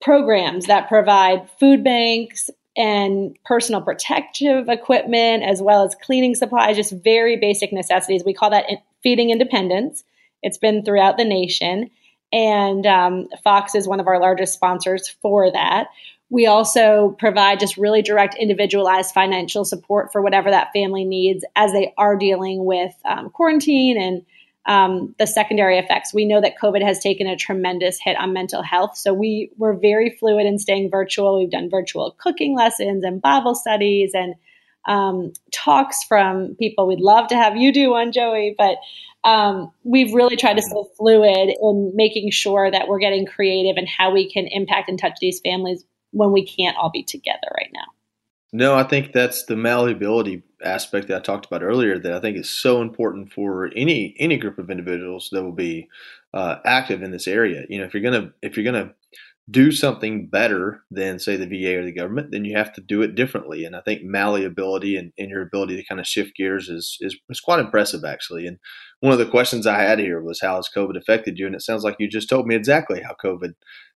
programs 0.00 0.66
that 0.66 0.88
provide 0.88 1.48
food 1.58 1.84
banks 1.84 2.50
and 2.76 3.36
personal 3.44 3.82
protective 3.82 4.68
equipment, 4.68 5.42
as 5.42 5.60
well 5.60 5.84
as 5.84 5.96
cleaning 5.96 6.34
supplies, 6.34 6.76
just 6.76 6.92
very 6.92 7.36
basic 7.36 7.72
necessities. 7.72 8.22
We 8.24 8.32
call 8.32 8.50
that 8.50 8.66
feeding 9.02 9.30
independence. 9.30 10.04
It's 10.42 10.58
been 10.58 10.84
throughout 10.84 11.16
the 11.16 11.24
nation. 11.24 11.90
And 12.32 12.86
um, 12.86 13.28
Fox 13.42 13.74
is 13.74 13.88
one 13.88 14.00
of 14.00 14.06
our 14.06 14.20
largest 14.20 14.54
sponsors 14.54 15.08
for 15.20 15.50
that. 15.50 15.88
We 16.28 16.46
also 16.46 17.16
provide 17.18 17.58
just 17.58 17.76
really 17.76 18.02
direct, 18.02 18.36
individualized 18.36 19.12
financial 19.12 19.64
support 19.64 20.12
for 20.12 20.22
whatever 20.22 20.50
that 20.50 20.72
family 20.72 21.04
needs 21.04 21.44
as 21.56 21.72
they 21.72 21.92
are 21.98 22.16
dealing 22.16 22.64
with 22.64 22.94
um, 23.04 23.30
quarantine 23.30 24.00
and 24.00 24.22
um, 24.66 25.14
the 25.18 25.26
secondary 25.26 25.78
effects. 25.78 26.14
We 26.14 26.24
know 26.24 26.40
that 26.40 26.58
COVID 26.62 26.82
has 26.84 27.00
taken 27.00 27.26
a 27.26 27.36
tremendous 27.36 27.98
hit 28.00 28.16
on 28.16 28.32
mental 28.32 28.62
health. 28.62 28.96
So 28.96 29.12
we 29.12 29.50
were 29.56 29.74
very 29.74 30.10
fluid 30.10 30.46
in 30.46 30.58
staying 30.58 30.90
virtual. 30.90 31.38
We've 31.38 31.50
done 31.50 31.68
virtual 31.68 32.14
cooking 32.18 32.54
lessons 32.54 33.02
and 33.02 33.20
Bible 33.20 33.56
studies 33.56 34.12
and 34.14 34.34
um, 34.86 35.32
talks 35.52 36.04
from 36.04 36.54
people. 36.56 36.86
We'd 36.86 37.00
love 37.00 37.28
to 37.28 37.36
have 37.36 37.56
you 37.56 37.72
do 37.72 37.90
one, 37.90 38.12
Joey, 38.12 38.54
but 38.56 38.76
um, 39.24 39.70
we've 39.84 40.14
really 40.14 40.36
tried 40.36 40.54
to 40.54 40.62
stay 40.62 40.82
fluid 40.96 41.54
in 41.60 41.92
making 41.94 42.30
sure 42.30 42.70
that 42.70 42.88
we're 42.88 42.98
getting 42.98 43.26
creative 43.26 43.76
and 43.76 43.86
how 43.88 44.12
we 44.12 44.30
can 44.30 44.46
impact 44.46 44.88
and 44.88 44.98
touch 44.98 45.18
these 45.20 45.40
families 45.40 45.84
when 46.12 46.32
we 46.32 46.44
can't 46.46 46.76
all 46.76 46.90
be 46.90 47.02
together 47.02 47.48
right 47.56 47.70
now. 47.72 47.84
No, 48.52 48.74
I 48.74 48.82
think 48.82 49.12
that's 49.12 49.44
the 49.44 49.56
malleability 49.56 50.42
aspect 50.64 51.08
that 51.08 51.18
I 51.18 51.20
talked 51.20 51.46
about 51.46 51.62
earlier 51.62 51.98
that 51.98 52.12
I 52.12 52.20
think 52.20 52.36
is 52.36 52.50
so 52.50 52.82
important 52.82 53.32
for 53.32 53.70
any 53.76 54.14
any 54.18 54.38
group 54.38 54.58
of 54.58 54.70
individuals 54.70 55.28
that 55.30 55.42
will 55.42 55.52
be 55.52 55.88
uh, 56.34 56.56
active 56.64 57.02
in 57.02 57.12
this 57.12 57.28
area. 57.28 57.64
You 57.68 57.78
know, 57.78 57.84
if 57.84 57.94
you're 57.94 58.02
gonna 58.02 58.32
if 58.42 58.56
you're 58.56 58.64
gonna 58.64 58.92
do 59.48 59.72
something 59.72 60.28
better 60.28 60.82
than 60.90 61.18
say 61.18 61.36
the 61.36 61.46
VA 61.46 61.78
or 61.78 61.84
the 61.84 61.92
government, 61.92 62.30
then 62.30 62.44
you 62.44 62.56
have 62.56 62.72
to 62.72 62.80
do 62.80 63.02
it 63.02 63.14
differently. 63.14 63.64
And 63.64 63.74
I 63.74 63.80
think 63.80 64.02
malleability 64.02 64.96
and, 64.96 65.12
and 65.18 65.30
your 65.30 65.42
ability 65.42 65.76
to 65.76 65.84
kind 65.88 66.00
of 66.00 66.06
shift 66.06 66.36
gears 66.36 66.68
is, 66.68 66.96
is 67.00 67.18
is 67.28 67.40
quite 67.40 67.60
impressive 67.60 68.04
actually. 68.04 68.46
And 68.46 68.58
one 69.00 69.12
of 69.12 69.18
the 69.18 69.30
questions 69.30 69.66
I 69.66 69.80
had 69.80 69.98
here 69.98 70.22
was 70.22 70.40
how 70.40 70.56
has 70.56 70.68
COVID 70.74 70.96
affected 70.96 71.38
you? 71.38 71.46
And 71.46 71.54
it 71.54 71.62
sounds 71.62 71.84
like 71.84 71.96
you 71.98 72.08
just 72.08 72.28
told 72.28 72.46
me 72.46 72.54
exactly 72.54 73.02
how 73.02 73.14
COVID 73.24 73.52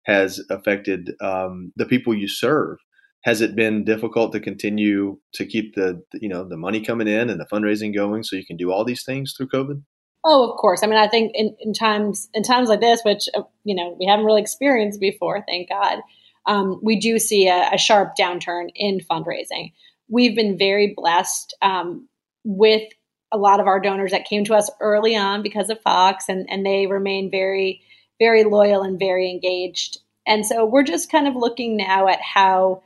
has 0.06 0.42
affected 0.50 1.12
um, 1.22 1.72
the 1.76 1.86
people 1.86 2.14
you 2.14 2.28
serve 2.28 2.78
has 3.24 3.40
it 3.40 3.56
been 3.56 3.86
difficult 3.86 4.34
to 4.34 4.40
continue 4.40 5.18
to 5.34 5.46
keep 5.46 5.76
the 5.76 6.02
you 6.14 6.30
know 6.30 6.48
the 6.48 6.58
money 6.58 6.82
coming 6.82 7.08
in 7.08 7.30
and 7.30 7.40
the 7.40 7.48
fundraising 7.52 7.96
going 7.96 8.24
so 8.24 8.36
you 8.36 8.46
can 8.46 8.58
do 8.58 8.72
all 8.72 8.84
these 8.84 9.04
things 9.04 9.34
through 9.36 9.48
covid 9.48 9.82
oh 10.24 10.50
of 10.50 10.58
course. 10.58 10.84
I 10.84 10.88
mean 10.88 11.00
i 11.00 11.08
think 11.08 11.32
in, 11.36 11.56
in 11.60 11.74
times 11.74 12.30
in 12.34 12.44
times 12.44 12.70
like 12.70 12.82
this 12.82 13.02
which 13.04 13.30
uh, 13.36 13.44
you 13.64 13.76
know 13.76 13.96
we 14.00 14.06
haven't 14.06 14.26
really 14.26 14.42
experienced 14.42 15.00
before 15.00 15.44
thank 15.48 15.70
god 15.70 16.00
um, 16.46 16.80
we 16.84 17.00
do 17.00 17.20
see 17.20 17.48
a, 17.48 17.70
a, 17.74 17.78
sharp 17.78 18.18
downturn 18.20 18.70
in 18.76 19.00
fundraising. 19.00 19.72
We've 20.10 20.36
been 20.36 20.58
very 20.58 20.94
blessed 20.94 21.56
um, 21.62 22.10
with 22.44 22.84
a 23.32 23.38
lot 23.38 23.62
of 23.62 23.68
our 23.68 23.80
donors 23.80 24.12
that 24.12 24.26
came 24.26 24.44
to 24.46 24.54
us 24.54 24.70
early 24.82 25.16
on 25.16 25.42
because 25.42 25.70
of 25.70 25.82
fox 25.82 26.26
and, 26.28 26.46
and 26.50 26.66
they 26.66 26.88
remain 26.88 27.32
very 27.32 27.82
very 28.20 28.44
loyal 28.44 28.84
and 28.84 29.00
very 29.00 29.30
engaged. 29.30 29.98
And 30.26 30.46
so 30.46 30.66
we're 30.66 30.84
just 30.84 31.12
kind 31.12 31.28
of 31.28 31.36
looking 31.36 31.76
now 31.76 32.08
at 32.08 32.22
how 32.22 32.84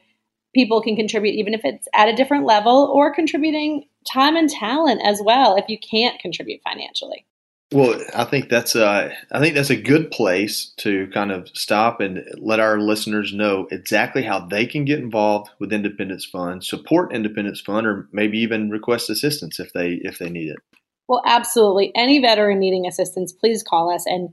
people 0.56 0.82
can 0.82 0.96
contribute, 0.96 1.36
even 1.36 1.54
if 1.54 1.62
it's 1.64 1.88
at 1.94 2.08
a 2.08 2.16
different 2.16 2.46
level 2.46 2.92
or 2.94 3.14
contributing 3.14 3.86
time 4.12 4.36
and 4.36 4.50
talent 4.50 5.02
as 5.04 5.22
well 5.24 5.56
if 5.56 5.66
you 5.68 5.78
can't 5.80 6.20
contribute 6.20 6.62
financially. 6.64 7.26
Well, 7.74 8.02
I 8.16 8.24
think 8.24 8.48
that's 8.48 8.76
a, 8.76 9.12
I 9.30 9.40
think 9.40 9.54
that's 9.54 9.70
a 9.70 9.76
good 9.76 10.10
place 10.10 10.72
to 10.78 11.08
kind 11.08 11.34
of 11.34 11.50
stop 11.50 12.00
and 12.00 12.24
let 12.38 12.62
our 12.62 12.80
listeners 12.80 13.34
know 13.34 13.68
exactly 13.72 14.24
how 14.24 14.40
they 14.40 14.66
can 14.66 14.86
get 14.86 15.00
involved 15.00 15.50
with 15.60 15.74
Independence 15.74 16.24
Fund, 16.24 16.64
support 16.64 17.14
Independence 17.14 17.60
Fund, 17.60 17.86
or 17.86 18.08
maybe 18.14 18.40
even 18.40 18.70
request 18.70 19.10
assistance 19.10 19.60
if 19.60 19.74
they 19.74 20.00
if 20.02 20.18
they 20.18 20.30
need 20.30 20.52
it. 20.52 20.60
Well, 21.10 21.22
absolutely. 21.26 21.92
Any 21.94 22.20
veteran 22.20 22.60
needing 22.60 22.88
assistance, 22.88 23.34
please 23.34 23.64
call 23.64 23.94
us, 23.94 24.06
and 24.06 24.30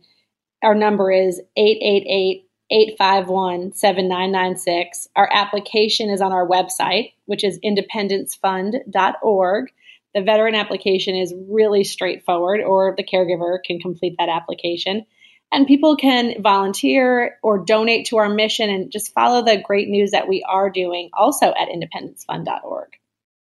our 0.62 0.76
number 0.76 1.10
is 1.10 1.40
888 1.56 2.44
851 2.70 3.72
7996. 3.72 5.08
Our 5.16 5.28
application 5.32 6.10
is 6.10 6.20
on 6.20 6.32
our 6.32 6.48
website, 6.48 7.12
which 7.26 7.44
is 7.44 7.58
independencefund.org. 7.60 9.72
The 10.14 10.22
veteran 10.22 10.54
application 10.54 11.16
is 11.16 11.34
really 11.48 11.84
straightforward, 11.84 12.60
or 12.60 12.94
the 12.96 13.04
caregiver 13.04 13.58
can 13.64 13.80
complete 13.80 14.16
that 14.18 14.28
application. 14.28 15.06
And 15.52 15.66
people 15.66 15.96
can 15.96 16.42
volunteer 16.42 17.38
or 17.42 17.64
donate 17.64 18.06
to 18.06 18.16
our 18.16 18.28
mission 18.28 18.70
and 18.70 18.90
just 18.90 19.12
follow 19.12 19.44
the 19.44 19.60
great 19.60 19.88
news 19.88 20.12
that 20.12 20.28
we 20.28 20.42
are 20.42 20.70
doing 20.70 21.10
also 21.12 21.46
at 21.46 21.68
independencefund.org. 21.68 22.88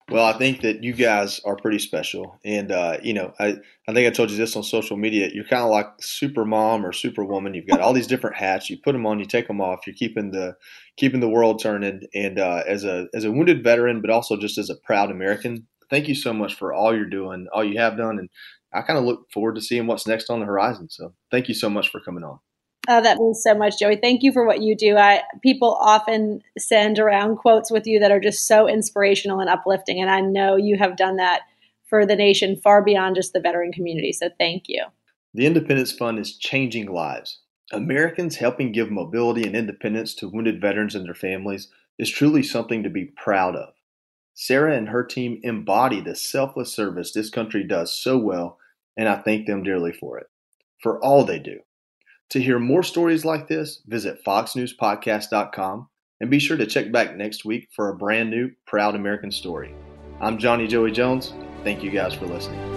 Well, 0.09 0.25
I 0.25 0.37
think 0.37 0.61
that 0.61 0.83
you 0.83 0.93
guys 0.93 1.41
are 1.43 1.57
pretty 1.57 1.79
special, 1.79 2.39
and 2.45 2.71
uh, 2.71 2.97
you 3.03 3.13
know, 3.13 3.33
I 3.39 3.57
I 3.89 3.93
think 3.93 4.07
I 4.07 4.09
told 4.09 4.31
you 4.31 4.37
this 4.37 4.55
on 4.55 4.63
social 4.63 4.95
media. 4.95 5.29
You're 5.33 5.43
kind 5.43 5.63
of 5.63 5.69
like 5.69 5.87
super 5.99 6.45
mom 6.45 6.85
or 6.85 6.93
super 6.93 7.25
woman. 7.25 7.53
You've 7.53 7.67
got 7.67 7.81
all 7.81 7.91
these 7.91 8.07
different 8.07 8.37
hats. 8.37 8.69
You 8.69 8.77
put 8.81 8.93
them 8.93 9.05
on, 9.05 9.19
you 9.19 9.25
take 9.25 9.47
them 9.47 9.59
off. 9.59 9.85
You're 9.85 9.95
keeping 9.97 10.31
the 10.31 10.55
keeping 10.95 11.19
the 11.19 11.27
world 11.27 11.61
turning. 11.61 12.03
And 12.15 12.39
uh, 12.39 12.63
as 12.65 12.85
a 12.85 13.07
as 13.13 13.25
a 13.25 13.31
wounded 13.33 13.63
veteran, 13.65 13.99
but 13.99 14.09
also 14.09 14.37
just 14.37 14.57
as 14.57 14.69
a 14.69 14.77
proud 14.85 15.11
American, 15.11 15.67
thank 15.89 16.07
you 16.07 16.15
so 16.15 16.31
much 16.31 16.55
for 16.55 16.73
all 16.73 16.95
you're 16.95 17.05
doing, 17.09 17.47
all 17.53 17.65
you 17.65 17.77
have 17.77 17.97
done, 17.97 18.17
and 18.17 18.29
I 18.73 18.83
kind 18.83 18.97
of 18.97 19.03
look 19.03 19.29
forward 19.33 19.55
to 19.55 19.61
seeing 19.61 19.87
what's 19.87 20.07
next 20.07 20.29
on 20.29 20.39
the 20.39 20.45
horizon. 20.45 20.89
So, 20.89 21.13
thank 21.31 21.49
you 21.49 21.53
so 21.53 21.69
much 21.69 21.89
for 21.89 21.99
coming 21.99 22.23
on. 22.23 22.39
Oh, 22.89 23.02
that 23.02 23.17
means 23.17 23.43
so 23.43 23.54
much, 23.54 23.80
Joey. 23.80 23.97
Thank 23.97 24.23
you 24.23 24.32
for 24.32 24.45
what 24.45 24.62
you 24.62 24.76
do. 24.76 24.95
I, 24.95 25.23
people 25.41 25.78
often 25.82 26.41
send 26.58 27.00
around 27.00 27.38
quotes 27.38 27.69
with 27.69 27.86
you 27.86 28.00
that 28.00 28.12
are 28.12 28.19
just 28.19 28.47
so 28.47 28.67
inspirational 28.67 29.41
and 29.41 29.50
uplifting, 29.50 30.00
and 30.00 30.10
I 30.10 30.21
know 30.21 30.56
you 30.56 30.78
have 30.78 30.95
done 30.95 31.17
that 31.17 31.41
for 31.89 32.06
the 32.06 32.15
nation 32.15 32.56
far 32.56 32.84
beyond 32.84 33.15
just 33.15 33.34
the 33.34 33.41
veteran 33.41 33.71
community. 33.71 34.13
So 34.13 34.30
thank 34.38 34.63
you. 34.67 34.86
The 35.34 35.45
Independence 35.45 35.91
Fund 35.91 36.19
is 36.19 36.38
changing 36.38 36.88
lives. 36.88 37.39
Americans 37.71 38.38
helping 38.38 38.71
give 38.71 38.89
mobility 38.89 39.43
and 39.45 39.56
independence 39.56 40.15
to 40.15 40.30
wounded 40.30 40.62
veterans 40.62 40.95
and 40.95 41.06
their 41.06 41.13
families 41.13 41.69
is 42.00 42.10
truly 42.10 42.41
something 42.41 42.84
to 42.84 42.89
be 42.89 43.06
proud 43.06 43.56
of. 43.56 43.73
Sarah 44.34 44.78
and 44.78 44.89
her 44.89 45.04
team 45.04 45.39
embody 45.43 46.00
the 46.00 46.15
selfless 46.15 46.73
service 46.73 47.12
this 47.12 47.30
country 47.30 47.63
does 47.63 47.91
so 47.91 48.17
well, 48.17 48.60
and 48.95 49.10
I 49.10 49.17
thank 49.17 49.47
them 49.47 49.63
dearly 49.63 49.91
for 49.91 50.17
it, 50.17 50.28
for 50.82 51.04
all 51.04 51.26
they 51.26 51.39
do. 51.39 51.60
To 52.31 52.41
hear 52.41 52.59
more 52.59 52.83
stories 52.83 53.23
like 53.23 53.47
this, 53.47 53.81
visit 53.87 54.23
foxnewspodcast.com 54.25 55.87
and 56.19 56.29
be 56.29 56.39
sure 56.39 56.57
to 56.57 56.65
check 56.65 56.91
back 56.91 57.15
next 57.15 57.45
week 57.45 57.69
for 57.75 57.89
a 57.89 57.95
brand 57.95 58.29
new 58.29 58.51
Proud 58.65 58.95
American 58.95 59.31
story. 59.31 59.73
I'm 60.19 60.37
Johnny 60.37 60.67
Joey 60.67 60.91
Jones. 60.91 61.33
Thank 61.63 61.83
you 61.83 61.91
guys 61.91 62.13
for 62.13 62.25
listening. 62.25 62.76